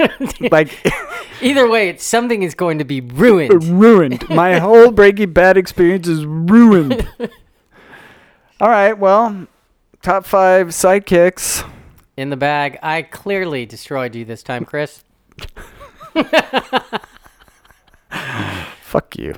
[0.50, 0.70] like
[1.42, 3.64] Either way, it's, something is going to be ruined.
[3.80, 4.28] ruined.
[4.28, 7.08] My whole Breaking Bad experience is ruined.
[8.60, 9.48] All right, well,
[10.02, 11.68] top five sidekicks.
[12.16, 12.78] in the bag.
[12.82, 15.02] I clearly destroyed you this time, Chris.
[18.82, 19.34] Fuck you.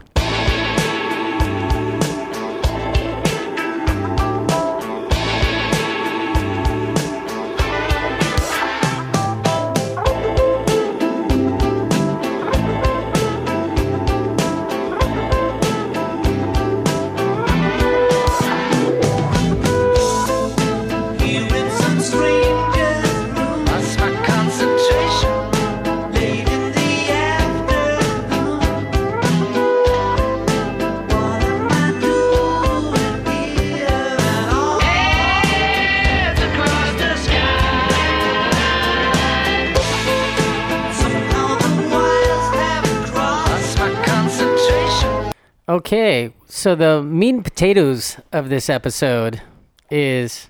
[45.74, 49.42] Okay, so the meat and potatoes of this episode
[49.90, 50.48] is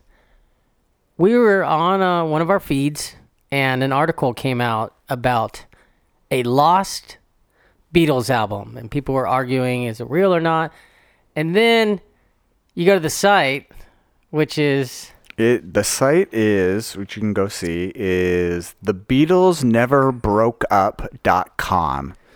[1.17, 3.17] we were on uh, one of our feeds
[3.51, 5.65] and an article came out about
[6.31, 7.17] a lost
[7.95, 10.75] Beatles album, and people were arguing is it real or not.
[11.35, 12.03] And then
[12.75, 13.73] you go to the site,
[14.29, 18.93] which is It the site is, which you can go see, is the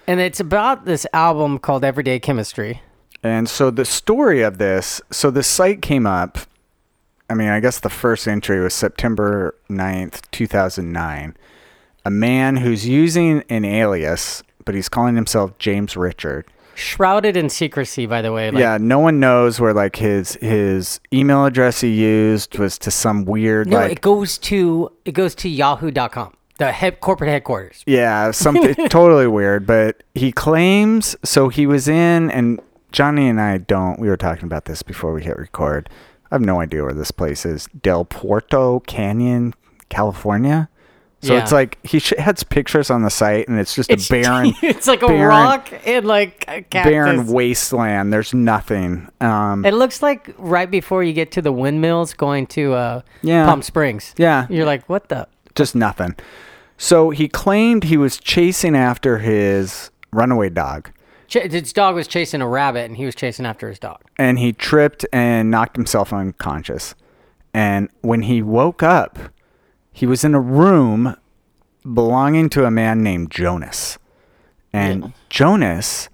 [0.08, 0.18] Beatles never broke up.com.
[0.18, 2.82] and it's about this album called Everyday Chemistry.
[3.22, 6.38] And so the story of this, so the site came up.
[7.30, 11.36] I mean, I guess the first entry was September 9th, 2009.
[12.04, 16.46] A man who's using an alias, but he's calling himself James Richard.
[16.74, 18.50] Shrouded in secrecy, by the way.
[18.52, 22.90] Like, yeah, no one knows where like his his email address he used was to
[22.92, 27.82] some weird No, like it goes to it goes to yahoo.com, the head, corporate headquarters.
[27.86, 29.66] Yeah, something totally weird.
[29.66, 32.60] But he claims so he was in, and
[32.92, 33.98] Johnny and I don't.
[33.98, 35.88] We were talking about this before we hit record.
[36.30, 37.66] I have no idea where this place is.
[37.82, 39.54] Del Puerto Canyon,
[39.88, 40.68] California.
[41.20, 41.42] So Yeah.
[41.42, 44.52] it's like he sh- has pictures on the site, and it's just It's a barren,
[44.62, 46.84] it's like a barren- rock and like a cactus.
[46.92, 48.12] barren wasteland.
[48.12, 49.08] There's nothing.
[49.20, 53.46] Um, It looks like right before you get to the windmills going to uh, Yeah.
[53.46, 54.14] Palm Springs.
[54.16, 55.26] yeah, You're like, what the?
[55.56, 56.14] just nothing.
[56.78, 60.90] So he claimed he was chasing after his runaway dog.
[61.26, 64.00] Ch- his dog was chasing a rabbit and he was chasing after his dog.
[64.18, 66.94] and he tripped and knocked himself unconscious.
[67.52, 69.18] And when he woke up,
[69.92, 71.16] he was in a room
[71.92, 73.98] belonging to a man named Jonas.
[74.72, 76.08] And Jonas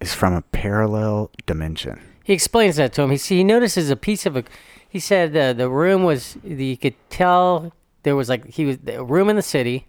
[0.00, 2.00] is from a parallel dimension.
[2.24, 3.10] He explains that to him.
[3.10, 4.44] He he notices a piece of a.
[4.88, 9.04] He said uh, the room was you could tell there was like he was a
[9.04, 9.86] room in the city,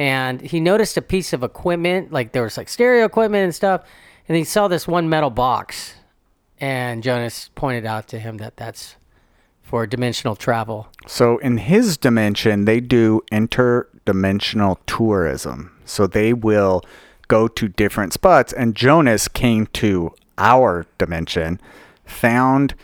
[0.00, 3.82] and he noticed a piece of equipment like there was like stereo equipment and stuff,
[4.26, 5.94] and he saw this one metal box,
[6.58, 8.96] and Jonas pointed out to him that that's
[9.62, 10.88] for dimensional travel.
[11.06, 15.76] So in his dimension, they do interdimensional tourism.
[15.84, 16.82] So they will
[17.28, 18.52] go to different spots.
[18.52, 21.60] And Jonas came to our dimension,
[22.04, 22.74] found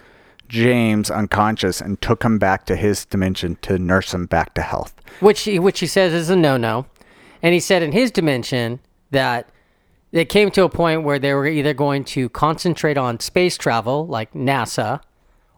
[0.48, 4.94] James unconscious, and took him back to his dimension to nurse him back to health.
[5.20, 6.86] which he, which he says is a no-no.
[7.42, 9.48] And he said in his dimension that
[10.12, 14.06] they came to a point where they were either going to concentrate on space travel,
[14.06, 15.00] like NASA,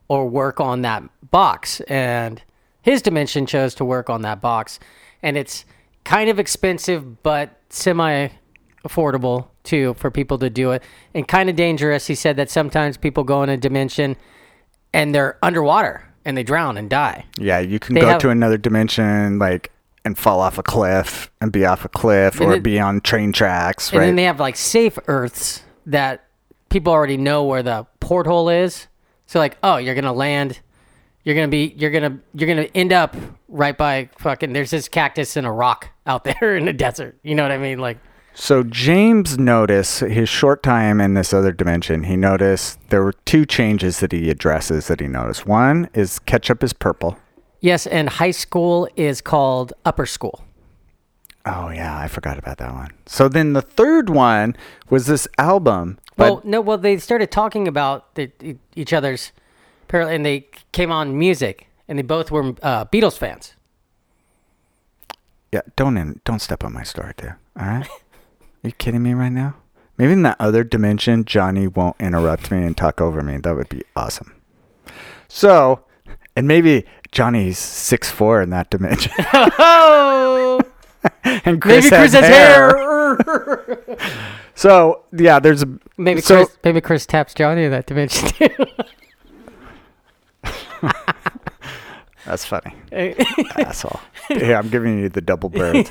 [0.09, 1.81] or work on that box.
[1.83, 2.43] And
[2.83, 4.81] his dimension chose to work on that box,
[5.23, 5.65] and it's
[6.05, 8.29] kind of expensive, but semi
[8.87, 12.07] affordable too for people to do it, and kind of dangerous.
[12.07, 14.17] He said that sometimes people go in a dimension
[14.95, 17.27] and they're underwater and they drown and die.
[17.37, 19.71] Yeah, you can They go have- to another dimension, like,
[20.05, 23.01] and fall off a cliff and be off a cliff And or it- be on
[23.01, 24.07] train tracks, And right?
[24.07, 26.25] then they have like safe Earths that
[26.71, 28.87] people already know where the porthole is.
[29.27, 30.61] So like, oh, you're gonna land,
[31.25, 33.15] you're gonna be, you're gonna, you're gonna end up
[33.49, 34.53] right by fucking.
[34.53, 37.19] There's this cactus and a rock out there in the desert.
[37.23, 37.79] You know what I mean?
[37.79, 37.99] Like,
[38.35, 42.05] So James noticed his short time in this other dimension.
[42.05, 45.45] He noticed there were two changes that he addresses that he noticed.
[45.47, 47.19] One is ketchup is purple.
[47.61, 50.45] Yes, and high school is called upper school.
[51.47, 52.91] Oh yeah, I forgot about that one.
[53.07, 54.57] So then the third one
[54.91, 55.99] was this album.
[56.17, 58.31] Well, no, well they started talking about the,
[58.75, 59.33] each other's,
[59.87, 63.55] par- and they came on music, and they both were uh, Beatles fans.
[65.53, 67.31] yeah, don't in, don't step on my story, too.
[67.59, 67.87] All right?
[67.89, 67.91] Are
[68.65, 69.55] you kidding me right now?
[69.97, 73.39] Maybe in that other dimension, Johnny won't interrupt me and talk over me.
[73.39, 74.35] That would be awesome.
[75.29, 75.85] So,
[76.37, 80.61] and maybe Johnny's six four in that dimension, Oh,
[81.25, 82.77] and Chris maybe Chris has has hair.
[82.77, 83.99] hair.
[84.55, 88.49] So yeah, there's a Maybe so Chris, maybe Chris taps Johnny in that dimension too.
[92.27, 92.75] that's funny.
[93.57, 94.01] asshole.
[94.31, 95.89] Yeah, I'm giving you the double bird.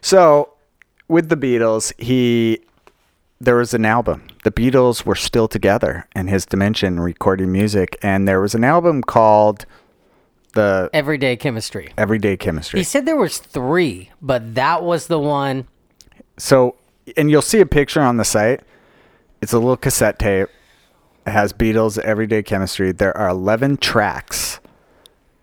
[0.00, 0.52] so,
[1.08, 2.60] with the Beatles, he
[3.40, 4.26] there was an album.
[4.44, 9.02] The Beatles were still together in his dimension recording music, and there was an album
[9.02, 9.64] called
[10.50, 11.92] the Everyday chemistry.
[11.96, 12.80] Everyday Chemistry.
[12.80, 15.66] He said there was three, but that was the one.
[16.36, 16.76] So,
[17.16, 18.60] and you'll see a picture on the site.
[19.42, 20.48] It's a little cassette tape.
[21.26, 22.92] It has Beatles Everyday Chemistry.
[22.92, 24.60] There are 11 tracks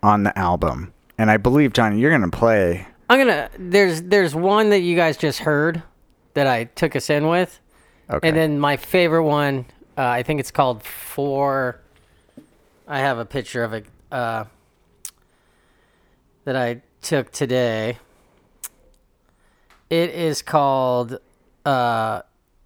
[0.02, 0.92] on the album.
[1.16, 2.86] And I believe, Johnny, you're going to play.
[3.10, 3.48] I'm gonna.
[3.58, 5.82] There's there's one that you guys just heard
[6.34, 7.58] that I took us in with,
[8.10, 8.28] Okay.
[8.28, 9.64] and then my favorite one.
[9.96, 11.80] Uh, I think it's called Four.
[12.86, 14.44] I have a picture of it uh,
[16.48, 17.98] that I took today.
[19.90, 21.18] It is called
[21.66, 22.22] uh,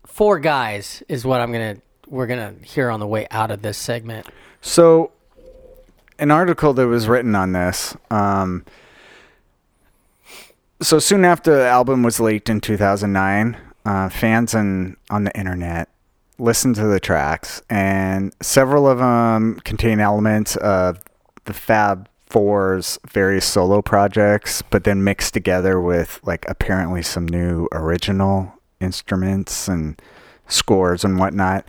[0.06, 1.02] Four Guys.
[1.08, 4.28] Is what I'm gonna we're gonna hear on the way out of this segment.
[4.60, 5.10] So,
[6.20, 7.96] an article that was written on this.
[8.08, 8.64] Um,
[10.80, 15.88] so soon after the album was leaked in 2009, uh, fans on on the internet
[16.38, 21.00] listened to the tracks, and several of them contain elements of
[21.46, 27.68] the Fab Four's various solo projects, but then mixed together with like apparently some new
[27.72, 30.00] original instruments and
[30.48, 31.66] scores and whatnot.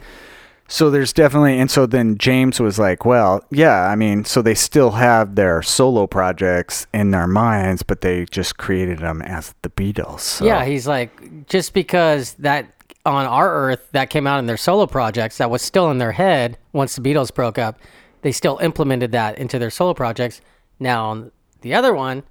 [0.69, 4.55] So there's definitely, and so then James was like, well, yeah, I mean, so they
[4.55, 9.69] still have their solo projects in their minds, but they just created them as the
[9.69, 10.21] Beatles.
[10.21, 10.45] So.
[10.45, 12.67] Yeah, he's like, just because that
[13.05, 16.13] on our Earth that came out in their solo projects that was still in their
[16.13, 17.77] head once the Beatles broke up,
[18.21, 20.39] they still implemented that into their solo projects.
[20.79, 22.23] Now on the other one,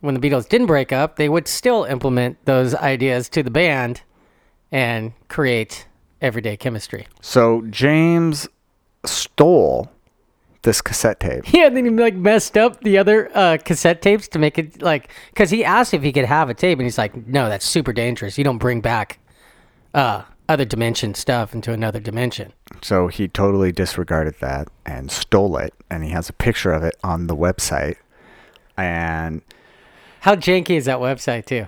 [0.00, 4.02] when the Beatles didn't break up, they would still implement those ideas to the band
[4.72, 5.86] and create
[6.20, 7.06] Everyday Chemistry.
[7.20, 8.48] So James
[9.04, 9.90] stole
[10.62, 11.44] this cassette tape.
[11.52, 14.82] Yeah, and then he like messed up the other uh, cassette tapes to make it
[14.82, 17.66] like because he asked if he could have a tape, and he's like, "No, that's
[17.66, 18.36] super dangerous.
[18.38, 19.18] You don't bring back
[19.94, 25.72] uh, other dimension stuff into another dimension." So he totally disregarded that and stole it.
[25.90, 27.96] And he has a picture of it on the website.
[28.76, 29.42] And
[30.20, 31.66] How janky is that website too?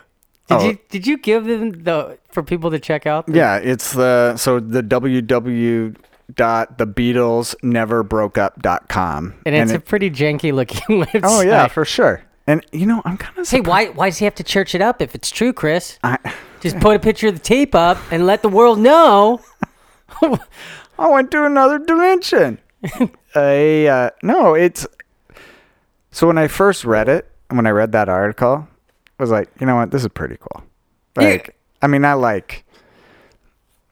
[0.49, 0.64] Did Oh.
[0.68, 3.24] you did you give them the for people to check out?
[3.28, 5.97] yeah, it's the so the www
[6.35, 9.35] dot the Beatles never broke up dot com.
[9.47, 11.20] and it's a it- pretty janky looking website.
[11.24, 12.22] oh yeah, for sure.
[12.47, 14.80] And you know, I'm kind of hey, why why does he have to church it
[14.83, 15.99] up if it's true, Chris?
[16.03, 16.18] I,
[16.63, 19.41] Just put a picture of the tape up and let the world know.
[20.23, 22.59] I went to another dimension.
[23.35, 24.87] I uh, no, it's
[26.13, 28.69] so when I first read it, when I read that article,
[29.19, 30.65] I was like, you know what, this is pretty cool.
[31.19, 31.43] Yeah.
[31.81, 32.65] I mean, I like.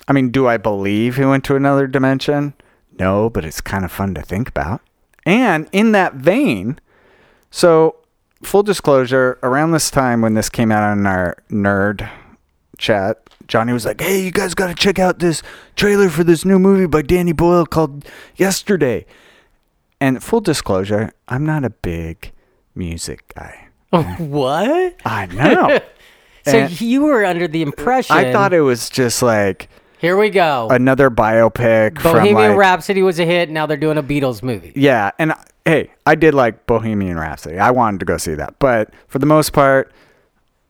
[0.07, 2.55] I mean, do I believe he went to another dimension?
[2.99, 4.81] No, but it's kind of fun to think about.
[5.27, 6.79] And in that vein,
[7.51, 7.97] so
[8.43, 12.09] full disclosure, around this time when this came out on our nerd
[12.79, 13.19] chat,
[13.49, 15.43] Johnny was like, "Hey, you guys got to check out this
[15.77, 18.05] trailer for this new movie by Danny Boyle called
[18.37, 19.07] Yesterday."
[20.01, 22.33] And full disclosure, I'm not a big
[22.75, 23.69] music guy.
[23.91, 24.95] what?
[25.05, 25.81] I know.
[26.47, 28.17] So And you were under the impression.
[28.17, 29.69] I thought it was just like
[29.99, 30.69] Here we go.
[30.71, 33.51] another biopic from Bohemian like Rhapsody was a hit.
[33.51, 34.73] Now they're doing a Beatles movie.
[34.75, 37.59] Yeah, and I- hey, I did like Bohemian Rhapsody.
[37.59, 39.93] I wanted to go see that, but for the most part,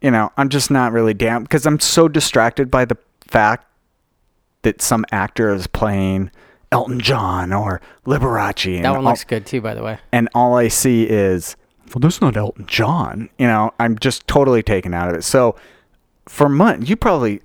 [0.01, 2.97] you know, I'm just not really down because I'm so distracted by the
[3.27, 3.67] fact
[4.63, 6.31] that some actor is playing
[6.73, 9.99] Elton John or Liberace, That one all, looks good too, by the way.
[10.13, 11.57] and all I see is,
[11.89, 13.29] well, that's not Elton John.
[13.39, 15.23] You know, I'm just totally taken out of it.
[15.25, 15.57] So
[16.27, 17.41] for months, you probably,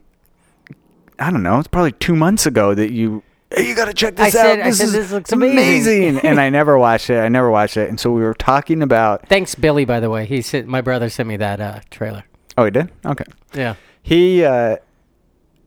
[1.18, 3.24] I don't know, it's probably two months ago that you.
[3.52, 4.66] Hey, you got to check this I said- out.
[4.66, 7.20] This said, is "This looks amazing." and I never watched it.
[7.20, 7.90] I never watched it.
[7.90, 9.28] And so we were talking about.
[9.30, 9.86] Thanks, Billy.
[9.86, 12.26] By the way, he sent my brother sent me that uh, trailer.
[12.58, 12.92] Oh, he did.
[13.06, 13.26] Okay.
[13.54, 13.76] Yeah.
[14.04, 14.44] He.
[14.44, 14.78] uh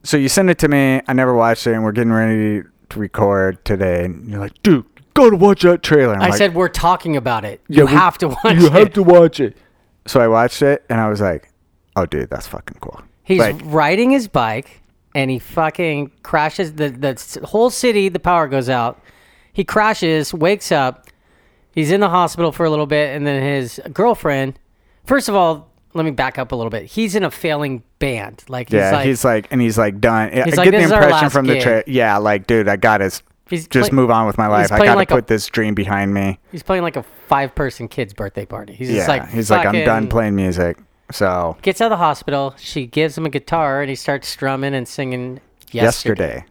[0.03, 1.01] So you sent it to me.
[1.07, 4.05] I never watched it, and we're getting ready to record today.
[4.05, 6.15] And you're like, dude, go to watch that trailer.
[6.15, 7.61] I'm I like, said we're talking about it.
[7.69, 8.59] Yeah, You we- have to watch it.
[8.61, 8.73] You it.
[8.73, 9.57] have to watch it.
[10.07, 11.53] So I watched it, and I was like,
[11.97, 13.03] oh, dude, that's fucking cool.
[13.25, 14.81] He's like, riding his bike
[15.15, 16.73] and he fucking crashes.
[16.75, 19.03] The, the whole city, the power goes out.
[19.53, 21.09] He crashes, wakes up.
[21.75, 24.59] He's in the hospital for a little bit, and then his girlfriend.
[25.05, 25.68] First of all,
[25.99, 26.85] let me back up a little bit.
[26.87, 28.45] He's in a failing band.
[28.49, 30.31] Like he's yeah, like, he's like, and he's like done.
[30.31, 31.85] I He's get like, the "This is our impression from the gig." trailer.
[31.87, 33.11] Yeah, like, dude, I got to
[33.51, 34.73] just play- move on with my life.
[34.73, 36.39] I got to like a- put this dream behind me.
[36.53, 38.73] he's playing like a five-person kid's birthday party.
[38.75, 40.79] He's Yeah, just like, he's like, I'm done playing music.
[41.11, 42.55] So Gets out of the hospital.
[42.59, 45.41] She gives him a guitar, and he starts strumming and singing.
[45.71, 46.37] Yesterday.
[46.37, 46.45] yesterday.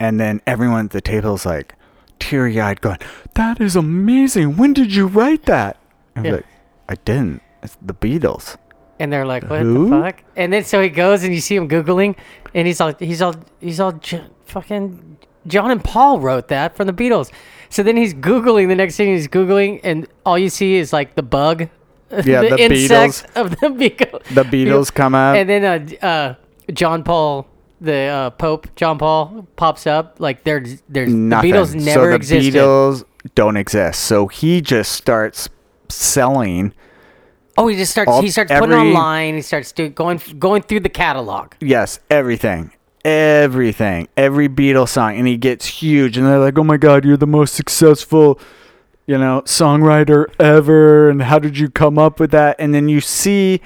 [0.00, 1.74] And then everyone at the table's like
[2.18, 2.98] teary eyed, going,
[3.34, 4.56] That is amazing.
[4.56, 5.76] When did you write that?
[6.16, 6.34] I was Yeah.
[6.36, 6.46] like,
[6.88, 7.42] I didn't.
[7.62, 8.56] It's the Beatles.
[8.98, 9.88] And they're like, "What Who?
[9.88, 12.16] the fuck?" And then so he goes and you see him googling,
[12.54, 15.16] and he's all, he's all, he's all, J- fucking
[15.46, 17.30] John and Paul wrote that from the Beatles.
[17.70, 18.68] So then he's googling.
[18.68, 21.68] The next thing he's googling, and all you see is like the bug,
[22.24, 24.22] Yeah, the insect of the Beatles.
[24.34, 25.36] The Beatles come up.
[25.36, 26.34] and then uh, uh,
[26.72, 27.48] John Paul,
[27.80, 30.16] the uh, Pope, John Paul pops up.
[30.20, 31.50] Like there's, there's Nothing.
[31.50, 32.54] the Beatles never so the existed.
[32.54, 34.02] Beatles don't exist.
[34.02, 35.48] So he just starts
[35.88, 36.72] selling.
[37.58, 39.34] Oh, he just starts, all- he starts putting every- online.
[39.34, 41.52] He starts doing going, going through the catalog.
[41.60, 42.72] Yes, everything.
[43.04, 44.08] Everything.
[44.16, 45.16] Every Beatles song.
[45.16, 46.16] And he gets huge.
[46.16, 48.40] And they're like, oh my God, you're the most successful,
[49.06, 51.10] you know, songwriter ever.
[51.10, 52.56] And how did you come up with that?
[52.58, 53.60] And then you see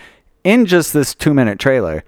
[0.44, 2.04] in just this two minute trailer,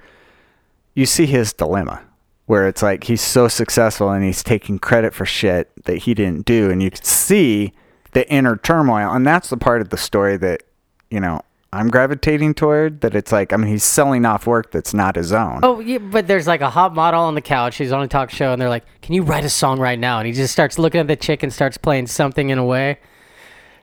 [0.94, 2.02] you see his dilemma
[2.46, 6.44] where it's like he's so successful and he's taking credit for shit that he didn't
[6.44, 6.68] do.
[6.68, 7.72] And you can see
[8.10, 9.12] the inner turmoil.
[9.12, 10.64] And that's the part of the story that,
[11.10, 11.42] you know,
[11.72, 15.32] I'm gravitating toward that it's like, I mean, he's selling off work that's not his
[15.32, 15.60] own.
[15.62, 17.76] Oh, yeah, but there's like a hot model on the couch.
[17.76, 20.18] He's on a talk show, and they're like, "Can you write a song right now?"
[20.18, 22.98] And he just starts looking at the chick and starts playing something in a way,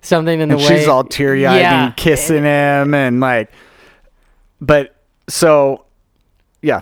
[0.02, 0.80] something in the and way.
[0.80, 1.86] she's all teary eyed Yeah.
[1.88, 3.52] and kissing him and like
[4.60, 4.96] but
[5.30, 5.86] so
[6.62, 6.82] yeah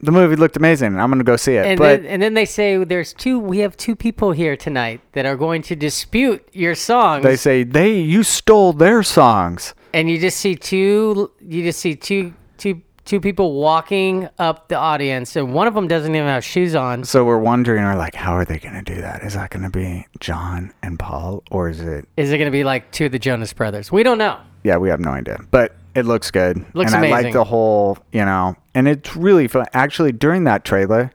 [0.00, 2.44] the movie looked amazing i'm gonna go see it And but then, and then they
[2.46, 3.38] say there's two.
[3.38, 7.22] We have two people here tonight that are going to dispute your songs.
[7.24, 11.30] they say they you stole their songs and you just see two.
[11.40, 15.88] You just see two, two, two people walking up the audience, and one of them
[15.88, 17.04] doesn't even have shoes on.
[17.04, 20.06] so we're wondering we're like how are they gonna do that is that gonna be
[20.20, 23.18] john and paul or is it Is it going to be like two of the
[23.18, 23.90] Jonas Brothers?
[23.90, 24.38] We don't know.
[24.62, 27.24] yeah we have no idea but it looks good Looks and i amazing.
[27.24, 31.12] like the whole you know and it's really fun actually during that trailer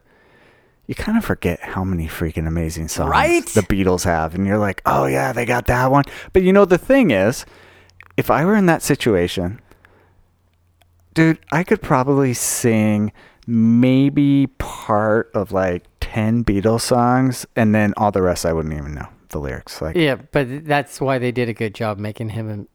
[0.87, 3.45] you kind of forget how many freaking amazing songs Right?
[3.47, 4.35] the Beatles have.
[4.35, 6.03] And you're like, oh, yeah, they got that one.
[6.31, 7.43] But you know, the thing is,
[8.17, 9.59] if I were in that situation,
[11.13, 13.11] dude, I could probably sing
[13.47, 18.93] maybe part of like 10 Beatles songs, and then all the rest I wouldn't even
[18.95, 19.81] know the lyrics.
[19.81, 22.65] Like, Yeah, but that's why they did a good job making him a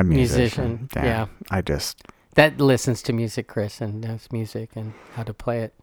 [0.00, 0.88] a musician.
[0.88, 1.04] musician, Yeah.
[1.04, 1.26] yeah.
[1.50, 2.02] I just,
[2.34, 5.74] that listens to music, Chris, and knows music and how to play it.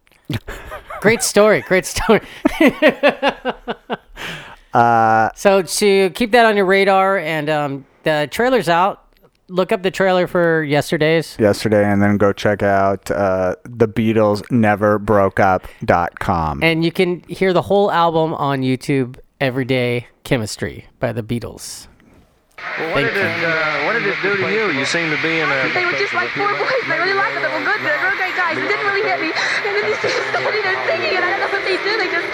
[1.01, 2.21] great story, great story.
[4.73, 9.03] uh, So to keep that on your radar, and um, the trailer's out.
[9.49, 11.37] Look up the trailer for yesterday's.
[11.39, 16.61] yesterday, and then go check out uh, the Beatles never broke up.com.
[16.61, 21.87] And you can hear the whole album on YouTube, Everyday Chemistry by the Beatles.
[22.57, 24.73] Well, what Thank did it uh, What did it do to you?
[24.73, 25.57] You seem to be in a.
[25.77, 26.85] They were just like four boys.
[26.89, 27.45] I really liked them.
[27.45, 27.81] They were good.
[27.85, 28.57] They were great guys.
[28.57, 29.29] It didn't really hit me.
[29.29, 31.91] And then these things standing there singing, and I don't know what they do.
[32.01, 32.29] They just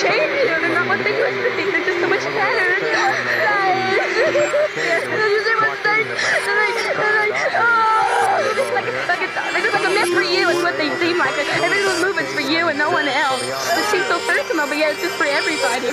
[0.00, 0.52] change you.
[0.52, 1.64] They're not what they used to be.
[1.68, 2.68] They're just so much better.
[2.80, 4.04] Guys.
[5.04, 9.22] and then you see what they, and they, and they, oh, they're just like, like
[9.24, 10.48] a, they're just like a mess for you.
[10.52, 11.32] It's what they seem like.
[11.64, 13.40] Every little movement's for you and no one else.
[13.40, 15.88] It seems so personal, but yeah, it's just for everybody.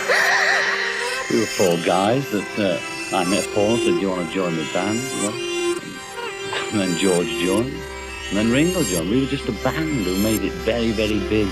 [1.32, 4.56] We were four guys that uh, I met Paul said, Do you want to join
[4.56, 4.98] the band?
[6.72, 7.74] And then George joined.
[8.30, 9.10] And then Ringo joined.
[9.10, 11.50] We were just a band who made it very, very big.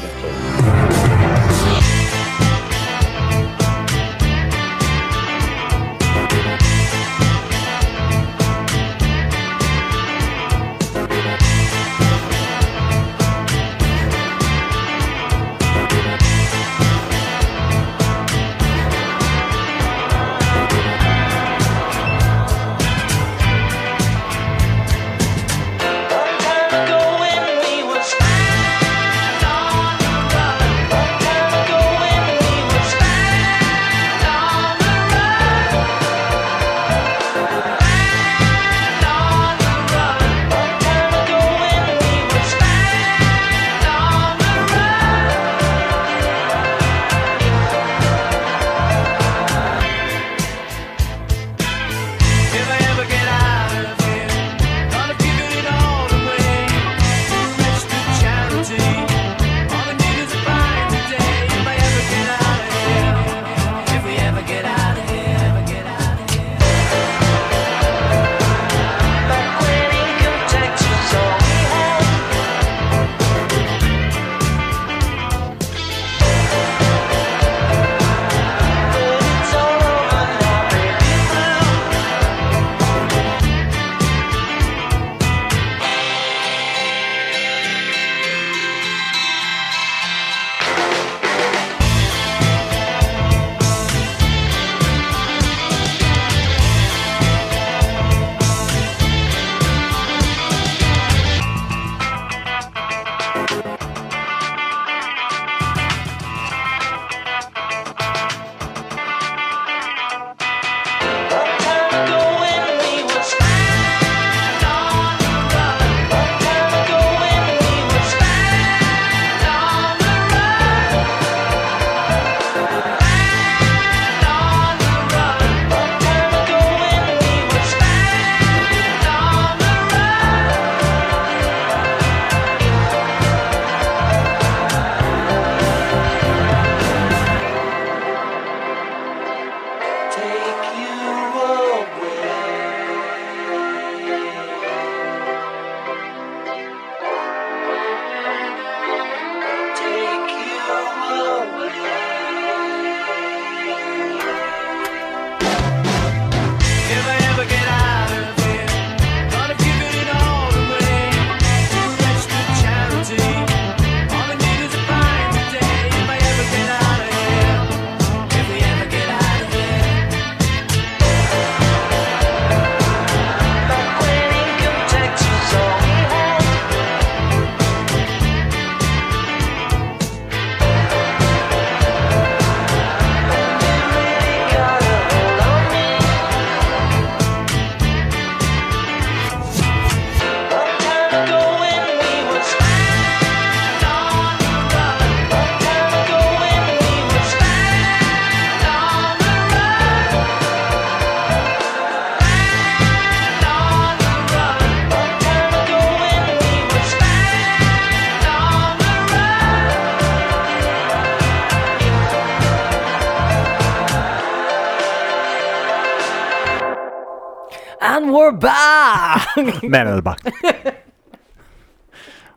[219.64, 220.22] Man of the buck.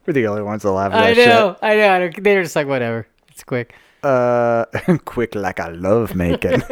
[0.07, 1.89] We're the only ones that laugh at I that know, I know.
[1.89, 2.11] I know.
[2.19, 3.07] They're just like whatever.
[3.29, 3.75] It's quick.
[4.03, 4.65] Uh,
[5.05, 6.63] quick like I love making.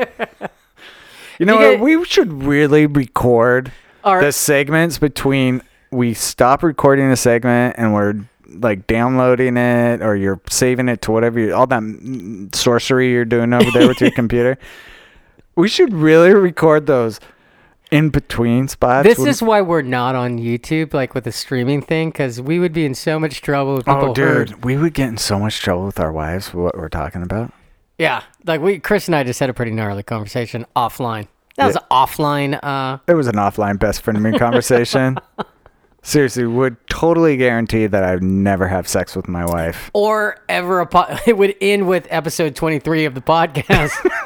[1.39, 1.81] you know what?
[1.81, 3.71] We should really record
[4.03, 5.63] Our- the segments between
[5.93, 8.15] we stop recording the segment and we're
[8.47, 13.53] like downloading it or you're saving it to whatever you, all that sorcery you're doing
[13.53, 14.59] over there with your computer.
[15.55, 17.21] We should really record those
[17.91, 19.07] in between spots.
[19.09, 22.73] This is why we're not on YouTube, like with the streaming thing, because we would
[22.73, 24.65] be in so much trouble if people Oh, dude, heard.
[24.65, 27.53] we would get in so much trouble with our wives for what we're talking about.
[27.99, 31.29] Yeah, like we, Chris and I just had a pretty gnarly conversation offline.
[31.57, 32.59] That was offline.
[32.63, 35.19] Uh, It was an offline best friend of me conversation.
[36.03, 39.91] Seriously, would totally guarantee that I'd never have sex with my wife.
[39.93, 43.93] or ever a po- it would end with episode 23 of the podcast.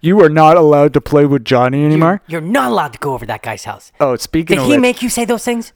[0.00, 2.20] You are not allowed to play with Johnny anymore.
[2.26, 3.92] You're not allowed to go over that guy's house.
[4.00, 5.72] oh, speaking Did of he which, make you say those things?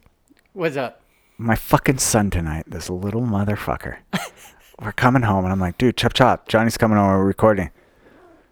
[0.53, 1.03] What's up?
[1.39, 3.99] my fucking son tonight, this little motherfucker.
[4.83, 6.49] we're coming home, and I'm like, dude, chop chop.
[6.49, 7.19] Johnny's coming over.
[7.19, 7.71] We're recording.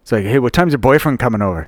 [0.03, 1.67] It's like, hey, what time's your boyfriend coming over?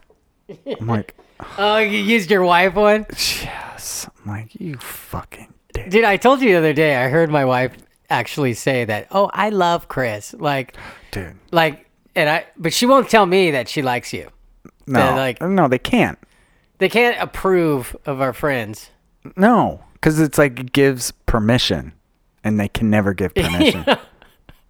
[0.80, 1.16] I'm like,
[1.58, 3.06] Oh, you used your wife one?
[3.10, 4.08] yes.
[4.24, 5.90] I'm like, you fucking dick.
[5.90, 7.76] Dude, I told you the other day, I heard my wife
[8.12, 10.34] actually say that, oh, I love Chris.
[10.38, 10.76] Like,
[11.12, 11.87] Dude, like,
[12.18, 14.30] and I, but she won't tell me that she likes you.
[14.88, 16.18] no, like- no, they can't.
[16.80, 18.90] They can't approve of our friends.
[19.36, 21.94] No, because it's like it gives permission,
[22.44, 23.86] and they can never give permission.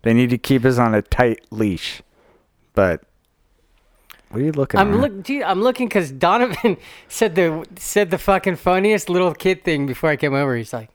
[0.03, 2.01] They need to keep us on a tight leash.
[2.73, 3.01] But
[4.29, 4.79] what are you looking?
[4.79, 4.99] I'm at?
[4.99, 6.77] look, dude, I'm looking because Donovan
[7.07, 10.55] said the said the fucking funniest little kid thing before I came over.
[10.55, 10.89] He's like,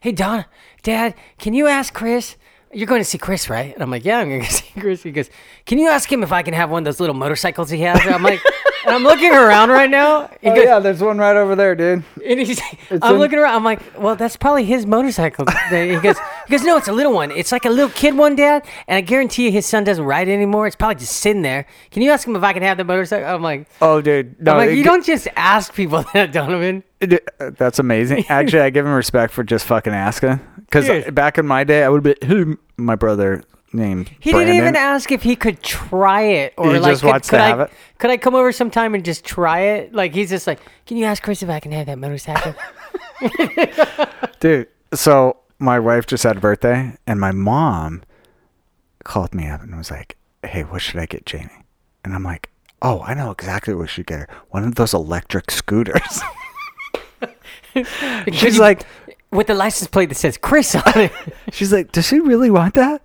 [0.00, 0.44] "Hey Don,
[0.82, 2.36] Dad, can you ask Chris?
[2.72, 5.02] You're going to see Chris, right?" And I'm like, "Yeah, I'm going to see Chris."
[5.02, 5.28] He goes,
[5.66, 8.00] "Can you ask him if I can have one of those little motorcycles he has?"
[8.04, 8.40] And I'm like,
[8.86, 10.28] and I'm looking around right now.
[10.40, 12.04] He Oh goes, yeah, there's one right over there, dude.
[12.24, 12.60] And he's,
[13.02, 13.54] I'm in- looking around.
[13.56, 15.46] I'm like, well, that's probably his motorcycle.
[15.70, 16.16] he goes,
[16.46, 17.30] he goes, no, it's a little one.
[17.32, 18.64] It's like a little kid one, Dad.
[18.88, 20.66] And I guarantee you, his son doesn't ride it anymore.
[20.66, 21.66] It's probably just sitting there.
[21.90, 23.28] Can you ask him if I can have the motorcycle?
[23.28, 26.84] I'm like, Oh, dude, no, I'm like, you g- don't just ask people that, Donovan.
[27.02, 28.24] Uh, that's amazing.
[28.28, 30.40] Actually, I give him respect for just fucking asking.
[30.56, 31.14] Because Dude.
[31.14, 32.44] back in my day, I would be hey,
[32.76, 33.42] my brother
[33.72, 34.10] named.
[34.20, 34.54] He Brandon.
[34.54, 37.38] didn't even ask if he could try it or He like, just could, wants to
[37.40, 37.70] I, have it?
[37.98, 39.94] could I come over sometime and just try it?
[39.94, 42.54] Like he's just like, can you ask Chris if I can have that motorcycle?
[44.40, 48.02] Dude, so my wife just had a birthday, and my mom
[49.04, 51.64] called me up and was like, "Hey, what should I get Jamie?"
[52.04, 54.28] And I'm like, "Oh, I know exactly what we should get her.
[54.50, 56.20] One of those electric scooters."
[58.32, 58.86] She's like,
[59.32, 61.12] with the license plate that says Chris on it.
[61.52, 63.02] she's like, "Does she really want that?"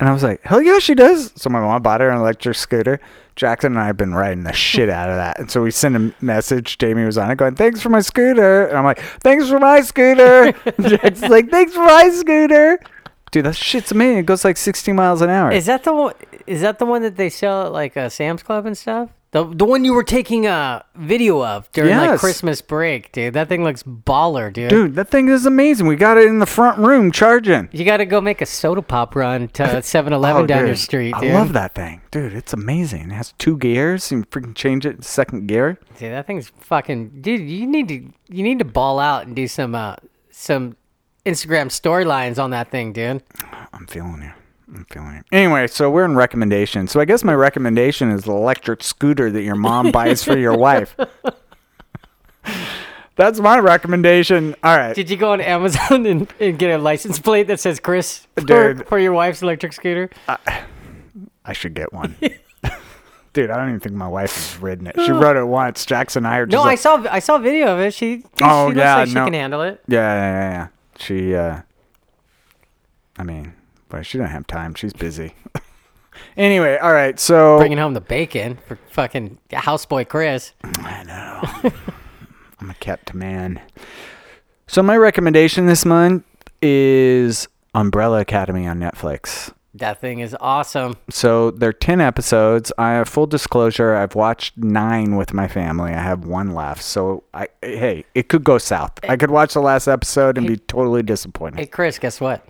[0.00, 2.56] And I was like, "Hell yeah, she does." So my mom bought her an electric
[2.56, 3.00] scooter.
[3.34, 5.96] Jackson and I have been riding the shit out of that, and so we sent
[5.96, 6.78] a message.
[6.78, 9.82] Jamie was on it, going, "Thanks for my scooter," and I'm like, "Thanks for my
[9.82, 12.80] scooter." Jackson's like, "Thanks for my scooter."
[13.32, 14.18] Dude, that shit's amazing.
[14.18, 15.50] It goes like 60 miles an hour.
[15.50, 16.14] Is that the one?
[16.46, 19.10] Is that the one that they sell at like uh, Sam's Club and stuff?
[19.32, 22.20] The the one you were taking a video of during like Yes.
[22.20, 23.34] Christmas break, dude.
[23.34, 24.70] That thing looks baller, dude.
[24.70, 25.86] Dude, that thing is amazing.
[25.88, 27.68] We got it in the front room charging.
[27.72, 30.78] You got to go make a soda pop run to 7-Eleven Oh, down your dude,
[30.78, 32.00] street, I love that thing.
[32.12, 33.10] Dude, it's amazing.
[33.10, 34.10] It has two gears.
[34.12, 35.78] You can freaking change it to second gear.
[35.98, 37.20] Dude, that thing's fucking.
[37.20, 37.94] Dude, you need to
[38.28, 39.96] you need to ball out and do some uh
[40.30, 40.76] some
[41.26, 43.22] Instagram storylines on that thing, dude.
[43.72, 44.32] I'm feeling you.
[44.68, 45.22] I'm feeling you.
[45.32, 46.90] Anyway, so we're in recommendations.
[46.90, 50.56] So I guess my recommendation is the electric scooter that your mom buys for your
[50.56, 50.96] wife.
[53.16, 54.54] That's my recommendation.
[54.62, 54.94] All right.
[54.94, 58.42] Did you go on Amazon and, and get a license plate that says Chris for,
[58.42, 58.86] Dude.
[58.88, 60.10] for your wife's electric scooter?
[61.44, 62.16] I should get one.
[63.32, 64.96] Dude, I don't even think my wife has ridden it.
[65.04, 65.86] She rode it once.
[65.86, 67.94] Jackson and I are just No, I like, saw I saw a video of it.
[67.94, 69.24] She, Oh, she looks yeah, like she no.
[69.24, 69.80] can handle it.
[69.88, 70.68] Yeah, yeah, yeah, yeah.
[70.98, 71.60] She, uh,
[73.18, 73.52] I mean,
[73.88, 74.74] but she didn't have time.
[74.74, 75.34] She's busy.
[76.36, 77.18] anyway, all right.
[77.18, 80.52] So Bringing home the bacon for fucking houseboy Chris.
[80.62, 81.70] I know.
[82.60, 83.60] I'm a kept man.
[84.66, 86.24] So my recommendation this month
[86.62, 89.52] is Umbrella Academy on Netflix.
[89.74, 90.96] That thing is awesome.
[91.10, 92.72] So there are 10 episodes.
[92.78, 95.92] I have full disclosure, I've watched 9 with my family.
[95.92, 96.82] I have one left.
[96.82, 98.92] So I hey, it could go south.
[99.06, 101.58] I could watch the last episode and be totally disappointed.
[101.58, 102.46] Hey Chris, guess what?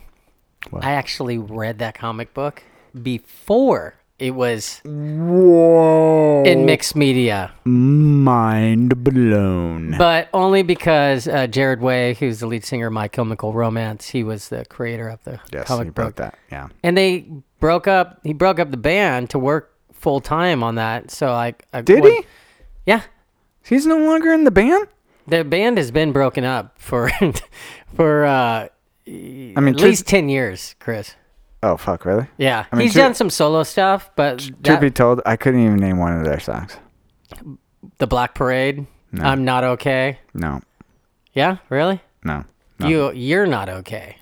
[0.71, 0.85] What?
[0.85, 2.63] I actually read that comic book
[3.03, 6.43] before it was Whoa.
[6.45, 9.95] in mixed media, mind blown.
[9.99, 14.25] but only because uh, Gerard Way, who's the lead singer of My Chemical Romance, he
[14.25, 15.95] was the creator of the yes, comic you book.
[15.95, 16.39] broke that.
[16.51, 16.69] Yeah.
[16.83, 17.27] and they
[17.61, 18.21] broke up.
[18.25, 21.11] He broke up the band to work full time on that.
[21.11, 22.25] So I, I Did he?
[22.87, 23.03] Yeah,
[23.65, 24.89] He's no longer in the band?
[25.29, 27.11] the band has been broken up for
[27.97, 28.69] for uh,
[29.09, 31.15] I mean, at least ten years, Chris.
[31.63, 32.27] Oh fuck, really?
[32.39, 35.37] Yeah, I mean, he's to- done some solo stuff, but To that- be told, I
[35.37, 36.77] couldn't even name one of their songs.
[37.99, 38.87] the Black Parade.
[39.13, 39.25] No.
[39.25, 40.19] I'm not okay.
[40.35, 40.61] No,
[41.33, 42.01] Yeah, really?
[42.25, 42.45] no.
[42.81, 42.87] no.
[42.89, 44.17] You you're not okay.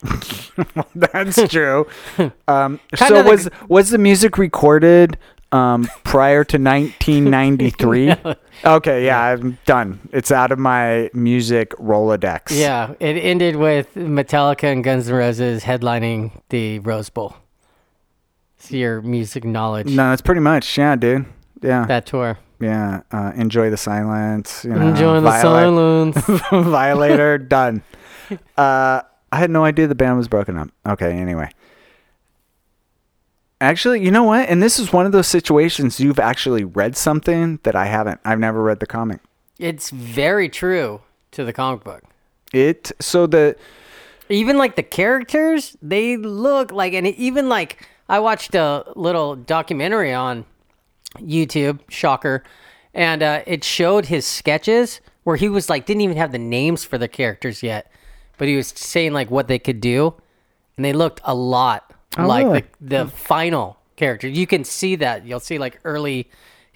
[0.95, 1.87] That's true.
[2.47, 5.17] Um, so the- was was the music recorded
[5.55, 8.15] um, prior to 1993?
[8.65, 10.01] Okay, yeah, I'm done.
[10.13, 12.57] It's out of my music Rolodex.
[12.59, 17.37] Yeah, it ended with Metallica and Guns N' Roses headlining the Rose Bowl.
[18.57, 19.89] It's your music knowledge.
[19.89, 20.79] No, that's pretty much.
[20.79, 21.27] Yeah, dude.
[21.63, 22.39] Yeah, That tour.
[22.61, 23.03] yeah.
[23.13, 24.65] Uh, enjoy the silence.
[24.65, 26.17] You know, Enjoying the silence.
[26.51, 27.83] Violator done.
[28.57, 29.03] Uh,
[29.33, 30.69] I had no idea the band was broken up.
[30.87, 31.51] Okay, anyway.
[33.65, 34.47] Actually, you know what?
[34.51, 38.21] And this is one of those situations you've actually read something that I haven't.
[38.23, 39.21] I've never read the comic.
[39.59, 41.01] it's very true
[41.31, 42.03] to the comic book.
[42.53, 43.57] It so the
[44.29, 50.13] Even like the characters, they look like, and even like I watched a little documentary
[50.13, 50.45] on
[51.17, 52.45] YouTube, shocker,
[52.93, 56.85] and uh, it showed his sketches where he was like didn't even have the names
[56.85, 57.91] for the characters yet,
[58.37, 60.13] but he was saying like what they could do,
[60.77, 62.65] and they looked a lot Oh, like really?
[62.81, 64.29] the the final character.
[64.29, 65.27] You can see that.
[65.27, 66.29] You'll see like early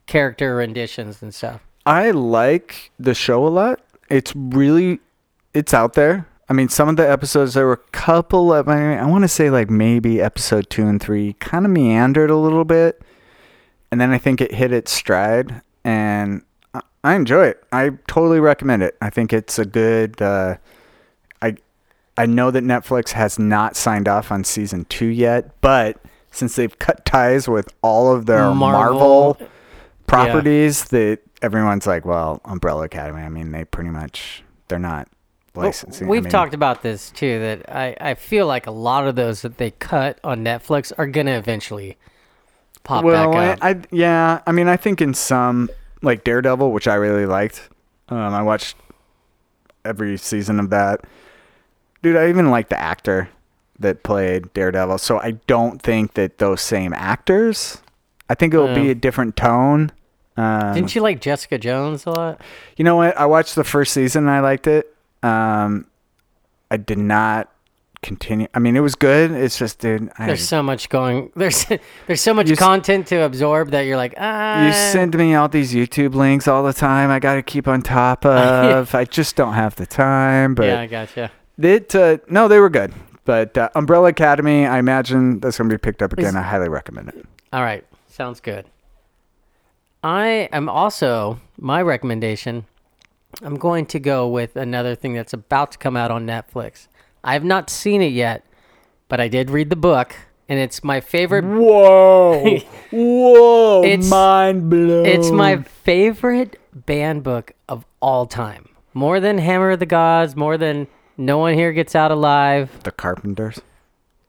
[0.07, 1.61] character renditions and stuff.
[1.87, 3.81] I like the show a lot.
[4.11, 5.01] It's really
[5.55, 6.27] it's out there.
[6.49, 9.29] I mean, some of the episodes there were a couple of I, I want to
[9.29, 13.03] say like maybe episode 2 and 3 kind of meandered a little bit.
[13.91, 16.43] And then I think it hit its stride and
[17.05, 17.65] I, enjoy it.
[17.73, 18.97] I totally recommend it.
[19.01, 20.57] I think it's a good uh
[22.19, 25.99] I know that Netflix has not signed off on season 2 yet, but
[26.31, 28.99] since they've cut ties with all of their Marvel.
[28.99, 29.49] Marvel
[30.07, 33.23] properties that everyone's like, well, Umbrella Academy.
[33.23, 35.09] I mean, they pretty much they're not
[35.55, 36.07] licensing.
[36.07, 37.39] I We've mean, talked about this too.
[37.39, 41.07] That I, I feel like a lot of those that they cut on Netflix are
[41.07, 41.97] gonna eventually
[42.85, 43.65] pop Well, back up.
[43.65, 45.71] I, I yeah, I mean, I think in some
[46.03, 47.69] like Daredevil, which I really liked.
[48.09, 48.77] Um, I watched
[49.85, 51.05] every season of that.
[52.09, 53.29] Dude, I even like the actor
[53.81, 54.97] that played Daredevil.
[54.97, 57.83] So I don't think that those same actors.
[58.31, 59.93] I think it will be a different tone.
[60.39, 62.41] Um, Didn't you like Jessica Jones a lot?
[62.79, 63.15] You know what?
[63.19, 64.91] I watched the first season and I liked it.
[65.23, 65.87] Um,
[66.71, 67.53] I did not
[68.01, 68.47] continue.
[68.55, 69.33] I mean, it was good.
[69.33, 71.31] It's just, dude, I, There's so much going.
[71.37, 71.67] There's
[72.07, 74.67] there's so much You s- content to absorb that you're like ah.
[74.67, 77.11] you send me all these YouTube links all the time.
[77.11, 78.95] I got to keep on top of.
[78.95, 80.55] I just don't have the time.
[80.55, 81.31] But yeah, I gotcha.
[81.59, 82.93] It, uh, no, they were good.
[83.25, 86.29] But uh, Umbrella Academy, I imagine that's going to be picked up again.
[86.31, 87.27] Is- I highly recommend it.
[87.53, 88.67] All right, sounds good.
[90.03, 92.67] I am also my recommendation.
[93.43, 96.89] I'm going to go with another thing that's about to come out on Netflix.
[97.25, 98.45] I have not seen it yet,
[99.09, 100.15] but I did read the book,
[100.49, 101.45] and it's my favorite.
[101.47, 102.59] Whoa.
[102.91, 103.83] Whoa.
[103.85, 105.05] It's- mind blown.
[105.07, 108.69] It's my favorite band book of all time.
[108.95, 110.87] More than Hammer of the Gods, more than
[111.19, 112.71] No One Here Gets Out Alive.
[112.85, 113.61] The Carpenters.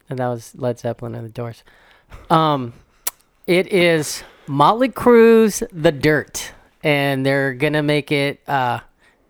[0.09, 1.63] And that was Led Zeppelin and the Doors.
[2.31, 2.73] Um,
[3.45, 6.51] it is Motley Crue's The Dirt,
[6.83, 8.41] and they're gonna make it.
[8.49, 8.79] Uh,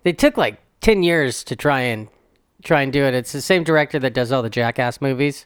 [0.04, 2.08] they took like ten years to try and
[2.64, 3.14] try and do it.
[3.14, 5.46] It's the same director that does all the Jackass movies.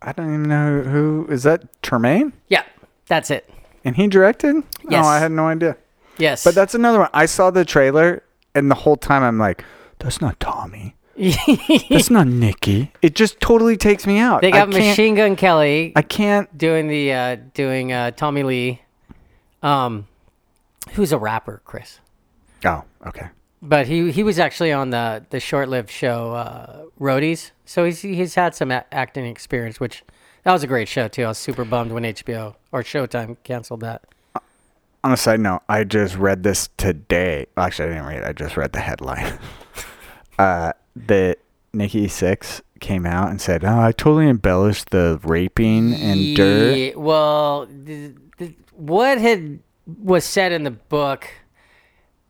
[0.00, 1.26] I don't even know who.
[1.28, 2.32] Is that Tremaine?
[2.46, 2.62] Yeah,
[3.06, 3.50] that's it.
[3.84, 4.54] And he directed?
[4.88, 5.02] Yes.
[5.02, 5.76] No, I had no idea.
[6.18, 7.10] Yes, But that's another one.
[7.14, 8.24] I saw the trailer,
[8.54, 9.64] and the whole time I'm like,
[9.98, 10.94] that's not Tommy.
[11.90, 12.92] That's not Nikki.
[13.02, 14.40] It just totally takes me out.
[14.42, 16.56] they I got can't- Machine Gun Kelly I can't.
[16.56, 18.82] doing the uh, doing uh, Tommy Lee,
[19.62, 20.06] um,
[20.92, 21.98] who's a rapper, Chris.
[22.64, 23.28] Oh, okay.
[23.60, 28.34] But he he was actually on the the short-lived show uh, Roadies, so he's he's
[28.36, 30.04] had some a- acting experience, which
[30.44, 31.24] that was a great show too.
[31.24, 34.02] I was super bummed when HBO or Showtime canceled that.
[35.04, 37.46] On a side note, I just read this today.
[37.56, 38.24] Actually, I didn't read it.
[38.24, 39.38] I just read the headline.
[40.38, 41.38] uh, that
[41.72, 47.66] Nikki Sixx came out and said, "Oh, I totally embellished the raping and dirt." Well,
[47.86, 51.28] th- th- what had was said in the book,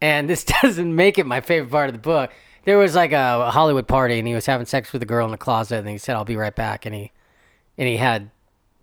[0.01, 2.33] and this doesn't make it my favorite part of the book.
[2.65, 5.31] There was like a Hollywood party, and he was having sex with a girl in
[5.31, 7.13] the closet, and he said, "I'll be right back," and he
[7.77, 8.31] and he had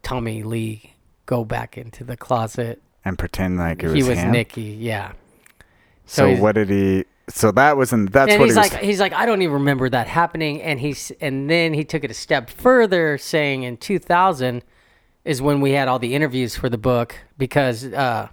[0.02, 2.82] Tommy Lee go back into the closet.
[3.06, 4.32] And pretend like it was he was him.
[4.32, 5.14] Nikki, yeah.
[6.06, 7.06] So, so what did he?
[7.30, 8.12] So that wasn't.
[8.12, 8.72] That's and what he's he was.
[8.74, 10.62] like, he's like, I don't even remember that happening.
[10.62, 14.64] And he's, and then he took it a step further, saying in 2000
[15.24, 18.28] is when we had all the interviews for the book because, uh,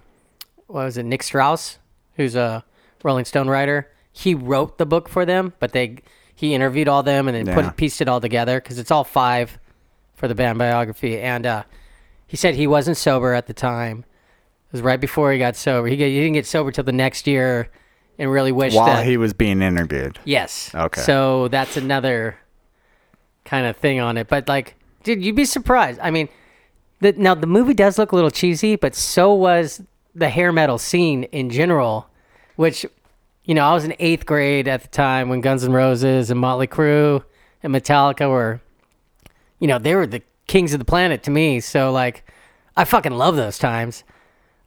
[0.67, 1.79] what was it, Nick Strauss,
[2.15, 2.63] who's a
[3.03, 3.89] Rolling Stone writer.
[4.11, 5.97] He wrote the book for them, but they
[6.35, 7.55] he interviewed all them and then Yeah.
[7.69, 9.57] put pieced it all together because it's all five
[10.15, 11.19] for the band biography.
[11.19, 11.63] And uh,
[12.27, 14.05] he said he wasn't sober at the time.
[14.73, 15.87] It was right before he got sober.
[15.87, 17.69] He, get, he didn't get sober till the next year,
[18.17, 20.17] and really wished While that he was being interviewed.
[20.25, 20.73] Yes.
[20.73, 21.01] Okay.
[21.01, 22.37] So that's another
[23.45, 24.27] kind of thing on it.
[24.27, 25.99] But like, dude, you'd be surprised.
[26.01, 26.27] I mean,
[27.01, 29.83] the, now the movie does look a little cheesy, but so was
[30.15, 32.07] the hair metal scene in general,
[32.55, 32.83] which,
[33.43, 36.39] you know, I was in eighth grade at the time when Guns N' Roses and
[36.39, 37.23] Motley Crue
[37.61, 38.59] and Metallica were,
[39.59, 41.59] you know, they were the kings of the planet to me.
[41.59, 42.25] So like,
[42.75, 44.03] I fucking love those times.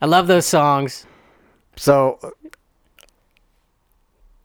[0.01, 1.07] I love those songs.
[1.77, 2.19] So,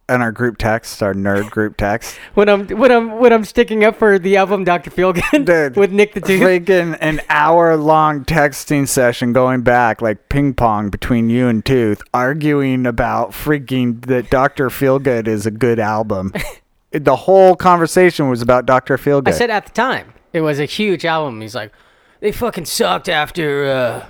[0.08, 3.84] and our group text, our nerd group text, When I'm when I'm when I'm sticking
[3.84, 4.92] up for the album Dr.
[4.92, 6.42] Feelgood Dude, with Nick the Tooth.
[6.42, 12.02] freaking an hour long texting session going back like ping pong between you and Tooth,
[12.14, 16.34] arguing about freaking that Doctor Feelgood is a good album.
[16.92, 19.30] the whole conversation was about Doctor Feelgood.
[19.30, 21.40] I said at the time it was a huge album.
[21.42, 21.72] He's like,
[22.20, 23.66] they fucking sucked after.
[23.66, 24.06] uh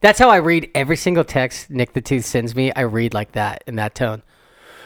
[0.00, 2.72] That's how I read every single text Nick the Tooth sends me.
[2.72, 4.22] I read like that in that tone.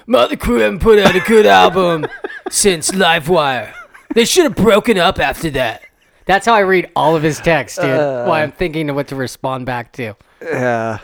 [0.07, 2.07] Mother Crew haven't put out a good album
[2.51, 3.75] since Livewire.
[4.15, 5.83] They should have broken up after that.
[6.27, 7.91] That's how I read all of his texts, dude.
[7.91, 8.25] Uh.
[8.25, 10.15] Why I'm thinking of what to respond back to.
[10.43, 10.99] yeah.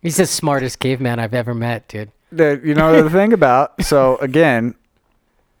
[0.00, 2.10] He's the smartest caveman I've ever met, dude.
[2.32, 4.74] The, you know the thing about so again,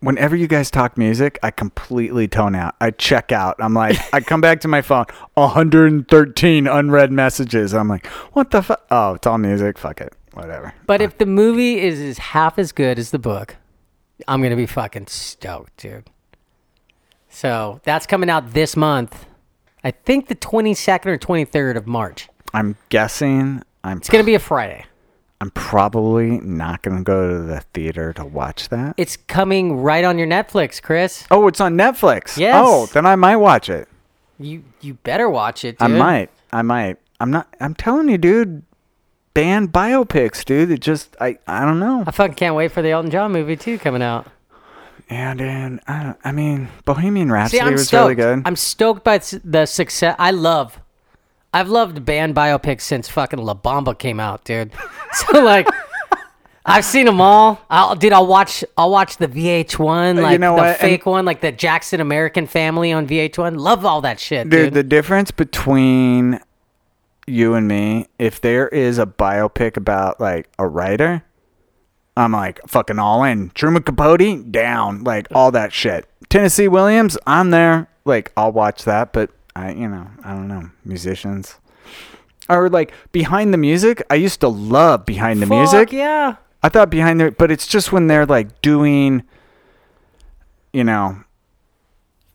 [0.02, 2.74] whenever you guys talk music, I completely tone out.
[2.80, 3.56] I check out.
[3.58, 7.72] I'm like, I come back to my phone, 113 unread messages.
[7.72, 8.84] I'm like, what the fuck?
[8.90, 9.78] Oh, it's all music.
[9.78, 10.74] Fuck it, whatever.
[10.86, 13.56] But if the movie is, is half as good as the book,
[14.28, 16.10] I'm gonna be fucking stoked, dude.
[17.28, 19.26] So that's coming out this month.
[19.82, 22.28] I think the 22nd or 23rd of March.
[22.52, 23.62] I'm guessing.
[23.82, 23.98] I'm.
[23.98, 24.84] It's gonna be a Friday.
[25.42, 28.94] I'm probably not gonna go to the theater to watch that.
[28.96, 31.26] It's coming right on your Netflix, Chris.
[31.32, 32.38] Oh, it's on Netflix.
[32.38, 32.54] Yes.
[32.56, 33.88] Oh, then I might watch it.
[34.38, 35.82] You you better watch it, Dude.
[35.82, 36.30] I might.
[36.52, 36.98] I might.
[37.18, 37.52] I'm not.
[37.58, 38.62] I'm telling you, dude.
[39.34, 40.70] Band biopics, dude.
[40.70, 41.16] It just.
[41.20, 41.38] I.
[41.48, 42.04] I don't know.
[42.06, 44.28] I fucking can't wait for the Elton John movie too coming out.
[45.10, 46.14] And and I.
[46.22, 48.00] I mean, Bohemian Rhapsody I'm was stoked.
[48.00, 48.42] really good.
[48.46, 50.14] I'm stoked by the success.
[50.20, 50.78] I love.
[51.54, 54.72] I've loved band biopics since fucking La Bamba came out, dude.
[55.14, 55.68] So like,
[56.64, 57.60] I've seen them all.
[57.68, 58.64] I'll, dude, I'll watch.
[58.78, 60.68] I'll watch the VH1, like know the what?
[60.70, 63.58] And- fake one, like the Jackson American Family on VH1.
[63.58, 64.74] Love all that shit, Dude, dude.
[64.74, 66.40] the difference between
[67.26, 71.22] you and me, if there is a biopic about like a writer,
[72.16, 73.50] I'm like fucking all in.
[73.50, 75.04] Truman Capote, down.
[75.04, 76.08] Like all that shit.
[76.30, 77.88] Tennessee Williams, I'm there.
[78.06, 81.56] Like I'll watch that, but I, you know, I don't know, musicians.
[82.48, 85.92] Or like behind the music, I used to love behind the Fuck music.
[85.92, 86.36] yeah.
[86.62, 89.22] I thought behind the, but it's just when they're like doing,
[90.72, 91.22] you know,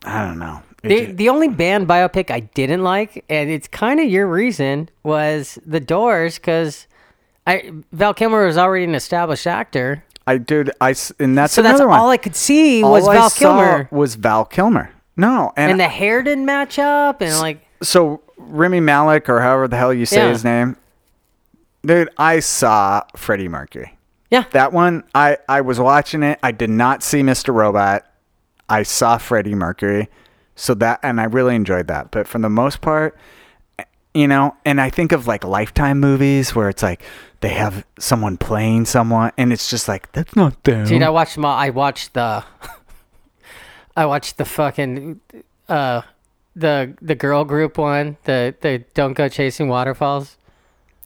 [0.04, 0.62] I don't know.
[0.82, 4.26] It The, ju- the only band biopic I didn't like, and it's kind of your
[4.28, 6.86] reason, was The Doors, because
[7.46, 10.04] I Val Kilmer was already an established actor.
[10.26, 11.98] I dude, I s- and that's so that's another one.
[11.98, 13.88] all I could see All was I Val Kilmer.
[13.90, 14.90] was Val Kilmer.
[15.18, 19.68] No, and, and the hair didn't match up, and like so Remy Malik or however
[19.68, 20.28] the hell you say Yeah.
[20.30, 20.76] his name,
[21.84, 22.08] dude.
[22.16, 23.98] I saw Freddie Mercury.
[24.30, 26.38] yeah, That one, I I was watching it.
[26.42, 27.52] I did not see Mr.
[27.52, 28.06] Robot.
[28.68, 30.08] I saw Freddie Mercury.
[30.54, 32.10] So that, and I really enjoyed that.
[32.10, 33.16] But for the most part,
[34.14, 37.02] you know, and I think of like Lifetime movies where it's like
[37.40, 40.86] they have someone playing someone, and it's just like that's not them.
[40.86, 42.44] dude, I watched my I watched the
[43.98, 45.20] I watched the fucking
[45.68, 46.02] uh
[46.54, 50.36] the the girl group one, the the Don't Go Chasing Waterfalls.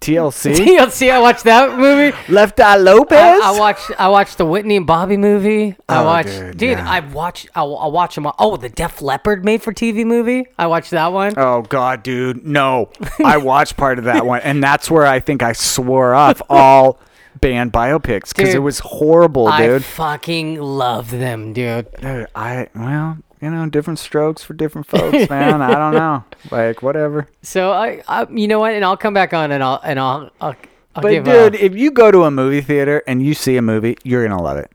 [0.01, 2.17] TLC, TLC, I watched that movie.
[2.29, 3.17] Left Eye Lopez.
[3.19, 5.77] I, I watched I watched the Whitney and Bobby movie.
[5.89, 6.71] I Oh, watched, dude, dude.
[6.79, 6.91] yeah.
[6.91, 7.49] I watched.
[7.55, 8.27] I'll, I'll watch them.
[8.27, 8.35] All.
[8.39, 10.47] Oh, the Def Leppard made for TV movie.
[10.59, 11.35] I watched that one.
[11.37, 12.91] Oh God, dude, no!
[13.25, 16.99] I watched part of that one, and that's where I think I swore off all
[17.41, 19.55] band biopics because it was horrible, dude.
[19.55, 19.85] I dude.
[19.85, 21.91] fucking love them, dude.
[22.01, 25.63] Dude, I well, you know, different strokes for different folks, man.
[25.63, 27.29] I don't know, like whatever.
[27.43, 28.75] So I, I, you know what?
[28.75, 30.57] And I'll come back on and I'll and I'll I'll,
[30.95, 33.63] I'll But dude, uh, if you go to a movie theater and you see a
[33.63, 34.71] movie, you're gonna love it.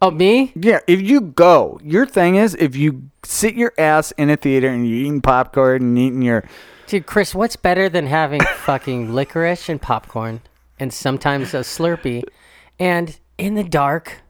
[0.00, 0.52] oh me?
[0.56, 4.68] Yeah, if you go, your thing is if you sit your ass in a theater
[4.68, 6.44] and you're eating popcorn and eating your
[6.86, 10.42] Dude, Chris, what's better than having fucking licorice and popcorn
[10.78, 12.24] and sometimes a Slurpee
[12.78, 14.20] and in the dark?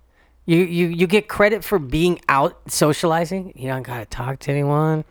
[0.46, 3.52] You, you you get credit for being out socializing.
[3.56, 5.04] You don't gotta talk to anyone.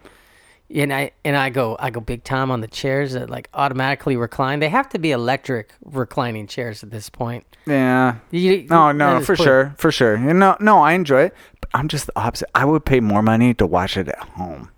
[0.69, 4.15] and I and I go I go big time on the chairs that like automatically
[4.15, 4.59] recline.
[4.59, 7.45] They have to be electric reclining chairs at this point.
[7.65, 8.17] Yeah.
[8.29, 10.17] You, No, no, for sure, for sure.
[10.17, 11.35] You know, no, I enjoy it.
[11.61, 12.49] But I'm just the opposite.
[12.53, 14.69] I would pay more money to watch it at home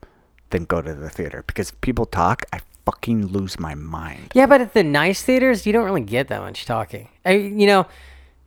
[0.52, 2.44] than go to the theater because people talk.
[2.54, 4.32] I fucking lose my mind.
[4.34, 7.10] Yeah, but at the nice theaters, you don't really get that much talking.
[7.26, 7.88] I, you know,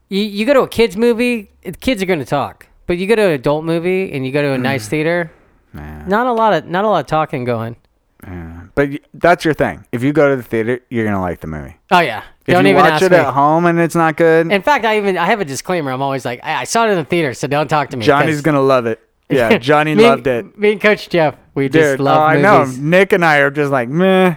[0.09, 2.67] you, you go to a kids movie, kids are going to talk.
[2.87, 4.89] But you go to an adult movie and you go to a nice mm.
[4.89, 5.31] theater,
[5.73, 7.75] Nah, not a lot of not a lot of talking going.
[8.23, 8.63] yeah.
[8.73, 9.85] But that's your thing.
[9.91, 11.75] If you go to the theater, you're gonna like the movie.
[11.91, 13.17] Oh yeah, If don't you even watch ask it me.
[13.17, 15.91] at home and it's not good, In fact, I even I have a disclaimer.
[15.91, 18.03] I'm always like, I, I saw it in the theater, so don't talk to me.
[18.03, 18.99] Johnny's gonna love it.
[19.29, 20.57] Yeah, Johnny me, loved it.
[20.57, 22.59] Me and Coach Jeff, we just Dude, love oh, I know.
[22.65, 22.79] movies.
[22.79, 24.35] Nick and I are just like meh,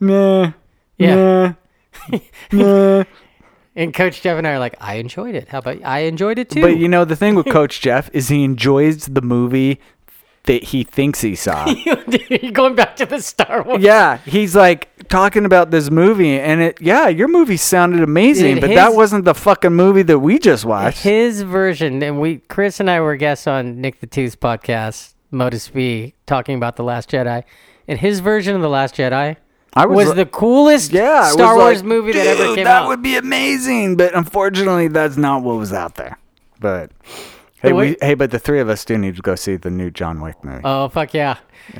[0.00, 0.52] meh,
[0.98, 1.54] Yeah.
[2.10, 2.18] meh,
[2.52, 3.04] meh.
[3.76, 5.48] And Coach Jeff and I are like, I enjoyed it.
[5.48, 6.60] How about I enjoyed it too?
[6.62, 9.80] But you know the thing with Coach Jeff is he enjoys the movie
[10.46, 11.68] that he thinks he saw.
[12.30, 13.82] You're going back to the Star Wars.
[13.82, 16.80] yeah, he's like talking about this movie, and it.
[16.80, 20.38] Yeah, your movie sounded amazing, Dude, but that his- wasn't the fucking movie that we
[20.38, 21.02] just watched.
[21.02, 25.68] His version, and we, Chris and I were guests on Nick the Tooth's podcast, Modus
[25.68, 27.44] V, talking about The Last Jedi.
[27.86, 29.36] And his version of The Last Jedi
[29.74, 32.64] I was, li- the coolest yeah Star was Wars like, movie that ever "Dude, came
[32.64, 32.88] that out.
[32.88, 36.18] would be amazing, but unfortunately, that's not what was out there.
[36.58, 36.90] But
[37.60, 39.70] hey, But we, hey, but the three of us do need to go see the
[39.70, 40.62] new John Wick movie.
[40.64, 41.36] Oh fuck yeah.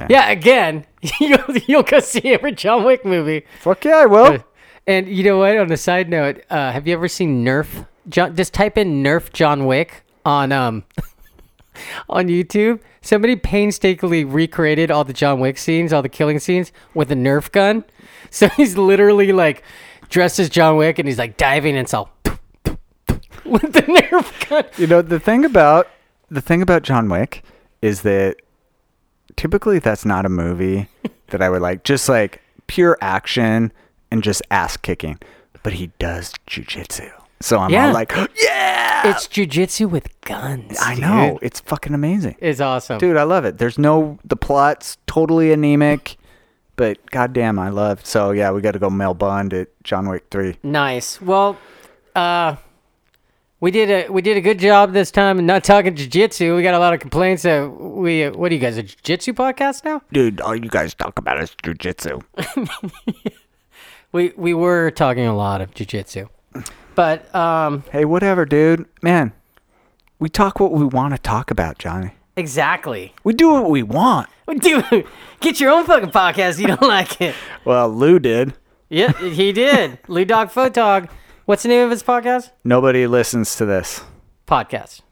[0.09, 0.30] yeah!
[0.30, 0.86] again,
[1.20, 3.44] you'll, you'll go see every John Wick movie.
[3.61, 4.44] Fuck yeah, I will.
[4.86, 5.57] And you know what?
[5.57, 7.86] On a side note, uh, have you ever seen Nerf?
[8.09, 10.84] John, just type in Nerf John Wick on um
[12.09, 12.81] on YouTube.
[13.01, 17.51] Somebody painstakingly recreated all the John Wick scenes, all the killing scenes, with a Nerf
[17.53, 17.85] gun.
[18.31, 19.62] So he's literally like
[20.11, 22.11] dressed as John Wick, and he's like diving and all
[23.45, 24.64] with the Nerf gun.
[24.76, 25.89] You know the thing about
[26.31, 27.43] the thing about John Wick
[27.81, 28.37] is that
[29.37, 30.89] typically that's not a movie
[31.29, 31.85] that I would like.
[31.85, 33.72] Just like pure action
[34.11, 35.18] and just ass kicking,
[35.62, 37.11] but he does jujitsu,
[37.41, 37.89] so I'm Yeah.
[37.89, 38.12] all like,
[38.43, 39.11] yeah.
[39.11, 40.76] It's jujitsu with guns.
[40.80, 41.03] I dude.
[41.03, 42.99] know it's fucking amazing, It's awesome.
[42.99, 43.16] dude.
[43.16, 43.59] I love it.
[43.59, 46.16] There's no the plot's totally anemic,
[46.76, 48.05] but goddamn, I love.
[48.05, 50.57] So yeah, we got to go Mel Bond at John Wick three.
[50.64, 51.20] Nice.
[51.20, 51.57] Well,
[52.16, 52.57] uh,
[53.61, 56.57] we did a we did a good job this time, and not talking jujitsu.
[56.57, 57.43] We got a lot of complaints.
[57.45, 60.03] That we what are you guys a jujitsu podcast now?
[60.12, 62.22] Dude, all you guys talk about is jujitsu.
[64.11, 66.28] We we were talking a lot of jujitsu,
[66.99, 68.86] but um, Hey, whatever, dude.
[69.03, 69.32] Man,
[70.18, 72.11] we talk what we want to talk about, Johnny.
[72.36, 73.14] exactly.
[73.22, 74.28] We do what we want.
[74.59, 75.07] Dude,
[75.40, 76.59] get your own fucking podcast.
[76.59, 77.36] You don't like it?
[77.64, 78.55] Well, Lou did.
[78.88, 79.99] Yeah, he did.
[80.09, 81.09] Lou Dog Photog.
[81.44, 82.51] What's the name of his podcast?
[82.64, 84.03] Nobody listens to this.
[84.49, 85.03] Podcast.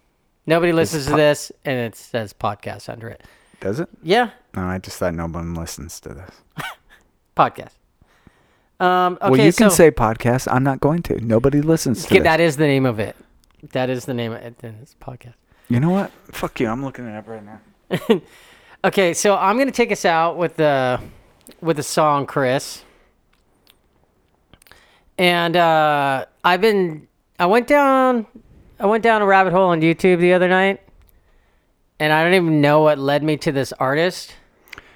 [0.44, 3.22] Nobody listens to this, and it says podcast under it.
[3.60, 3.88] Does it?
[4.02, 6.30] Yeah, No, I just thought no one listens to this.
[7.36, 7.74] podcast.
[8.78, 10.48] Um, okay, well, you can say podcast.
[10.52, 11.24] I'm not going to.
[11.24, 12.24] Nobody listens to Okay, this.
[12.24, 13.16] that is the name of it.
[13.72, 14.54] That is the name of it.
[14.62, 15.34] It's podcast.
[15.68, 16.10] you know what?
[16.32, 16.68] Fuck you.
[16.68, 18.20] I'm looking it up right now.
[18.84, 21.00] Okay, so I'm gonna take us out with the
[21.60, 22.84] with the song Chris.
[25.18, 27.08] And uh, I've been
[27.38, 28.26] I went down
[28.78, 30.82] I went down a rabbit hole on YouTube the other night,
[31.98, 34.34] and I don't even know what led me to this artist.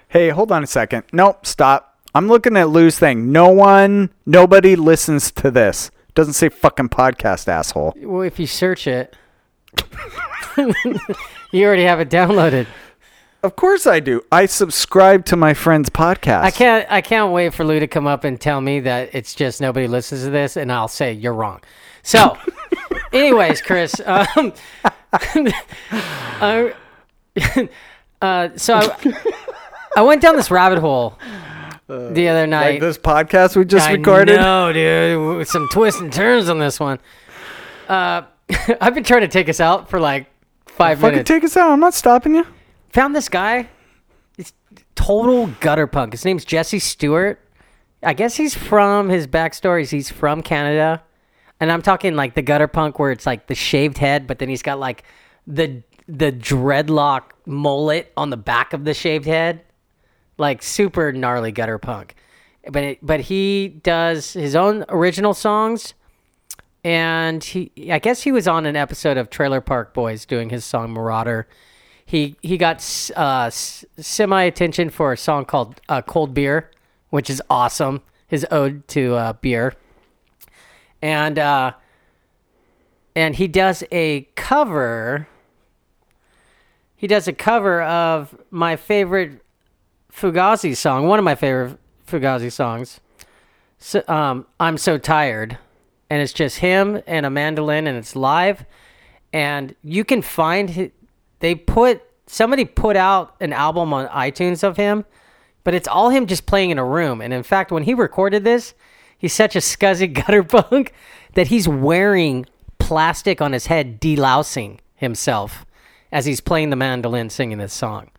[0.09, 1.05] Hey, hold on a second.
[1.13, 1.90] Nope, stop.
[2.15, 3.31] I'm looking at Lou's thing.
[3.31, 5.91] No one, nobody listens to this.
[6.15, 7.95] Doesn't say fucking podcast, asshole.
[7.97, 9.17] Well, if you search it,
[11.53, 12.67] you already have it downloaded.
[13.43, 14.23] Of course I do.
[14.31, 16.43] I subscribe to my friend's podcast.
[16.43, 16.87] I can't.
[16.91, 19.87] I can't wait for Lou to come up and tell me that it's just nobody
[19.87, 21.61] listens to this, and I'll say you're wrong.
[22.03, 22.37] So,
[23.13, 24.53] anyways, Chris, um,
[26.43, 26.75] I,
[28.21, 29.17] uh, so I,
[29.97, 31.19] I went down this rabbit hole
[32.13, 32.73] the other night.
[32.73, 34.37] Like this podcast we just I recorded.
[34.37, 35.47] know, dude.
[35.49, 36.99] Some twists and turns on this one.
[37.89, 38.23] Uh,
[38.81, 40.27] I've been trying to take us out for like
[40.67, 41.29] five Fucking minutes.
[41.29, 41.71] take us out.
[41.71, 42.47] I'm not stopping you.
[42.91, 43.69] Found this guy.
[44.39, 44.53] It's
[44.95, 46.13] total gutter punk.
[46.13, 47.41] His name's Jesse Stewart.
[48.03, 49.83] I guess he's from his backstory.
[49.83, 51.03] is He's from Canada,
[51.61, 54.49] and I'm talking like the gutter punk where it's like the shaved head, but then
[54.49, 55.05] he's got like
[55.47, 59.61] the the dreadlock mullet on the back of the shaved head,
[60.41, 62.17] like super gnarly gutter punk.
[62.69, 65.95] But it, but he does his own original songs,
[66.83, 70.65] and he I guess he was on an episode of Trailer Park Boys doing his
[70.65, 71.47] song Marauder.
[72.05, 72.77] He he got
[73.15, 76.71] uh, semi attention for a song called uh, Cold Beer,
[77.11, 78.03] which is awesome.
[78.27, 79.75] His ode to uh, beer,
[81.03, 81.73] and uh,
[83.15, 85.29] and he does a cover.
[86.95, 89.41] He does a cover of my favorite
[90.13, 93.01] Fugazi song, one of my favorite Fugazi songs.
[93.79, 95.59] So, um, I'm so tired,
[96.11, 98.65] and it's just him and a mandolin, and it's live.
[99.33, 100.91] And you can find
[101.39, 105.05] they put somebody put out an album on iTunes of him,
[105.65, 107.21] but it's all him just playing in a room.
[107.21, 108.75] And in fact, when he recorded this,
[109.19, 110.93] he's such a scuzzy gutter punk
[111.35, 112.47] that he's wearing
[112.79, 115.65] plastic on his head, delousing himself
[116.13, 118.11] as he's playing the mandolin singing this song.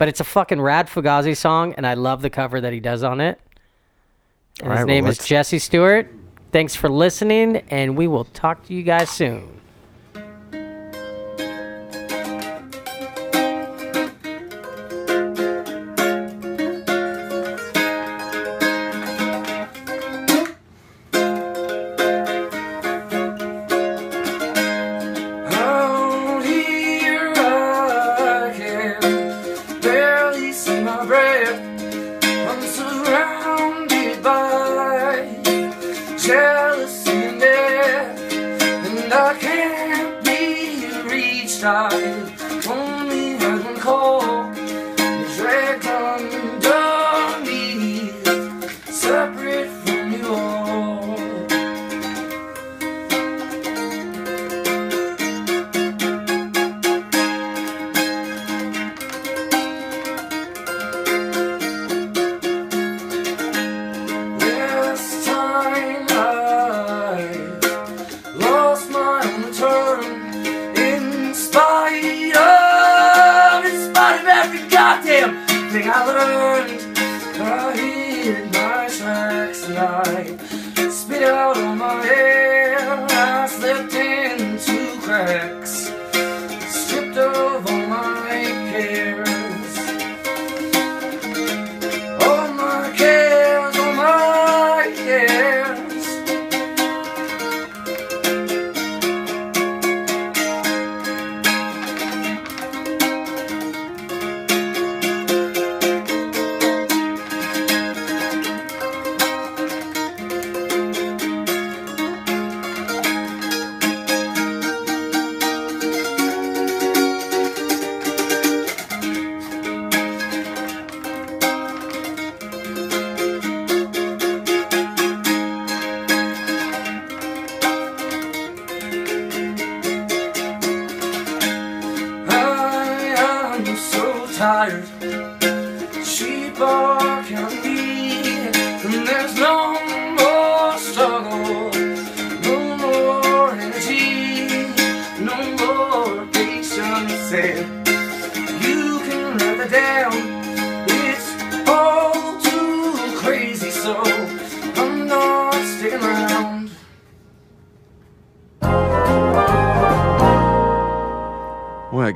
[0.00, 3.02] But it's a fucking rad Fugazi song, and I love the cover that he does
[3.02, 3.38] on it.
[4.58, 6.10] And All right, his well, name is Jesse Stewart.
[6.52, 9.59] Thanks for listening, and we will talk to you guys soon.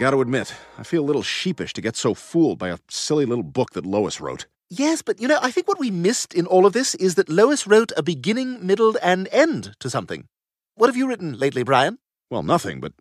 [0.04, 3.24] I gotta admit, I feel a little sheepish to get so fooled by a silly
[3.24, 4.44] little book that Lois wrote.
[4.68, 7.30] Yes, but you know, I think what we missed in all of this is that
[7.30, 10.26] Lois wrote a beginning, middle, and end to something.
[10.74, 12.00] What have you written lately, Brian?
[12.28, 12.92] Well, nothing, but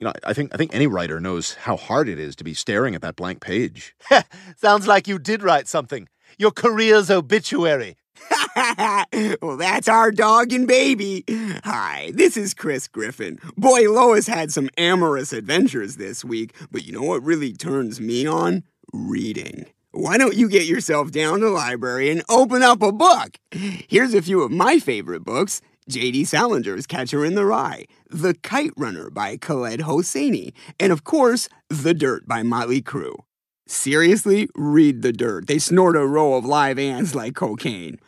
[0.00, 2.54] you know, I think I think any writer knows how hard it is to be
[2.54, 3.94] staring at that blank page.
[4.56, 6.08] Sounds like you did write something.
[6.38, 7.94] Your career's obituary.
[9.42, 11.24] well, that's our dog and baby.
[11.64, 13.38] Hi, this is Chris Griffin.
[13.56, 18.26] Boy, Lois had some amorous adventures this week, but you know what really turns me
[18.26, 18.64] on?
[18.92, 19.66] Reading.
[19.92, 23.38] Why don't you get yourself down to the library and open up a book?
[23.50, 25.60] Here's a few of my favorite books.
[25.88, 26.24] J.D.
[26.24, 31.94] Salinger's Catcher in the Rye, The Kite Runner by Khaled Hosseini, and of course, The
[31.94, 33.16] Dirt by Motley Crue.
[33.66, 35.46] Seriously, read The Dirt.
[35.46, 37.98] They snort a row of live ants like cocaine.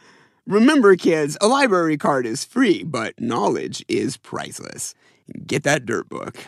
[0.50, 4.96] Remember, kids, a library card is free, but knowledge is priceless.
[5.46, 6.38] Get that dirt book.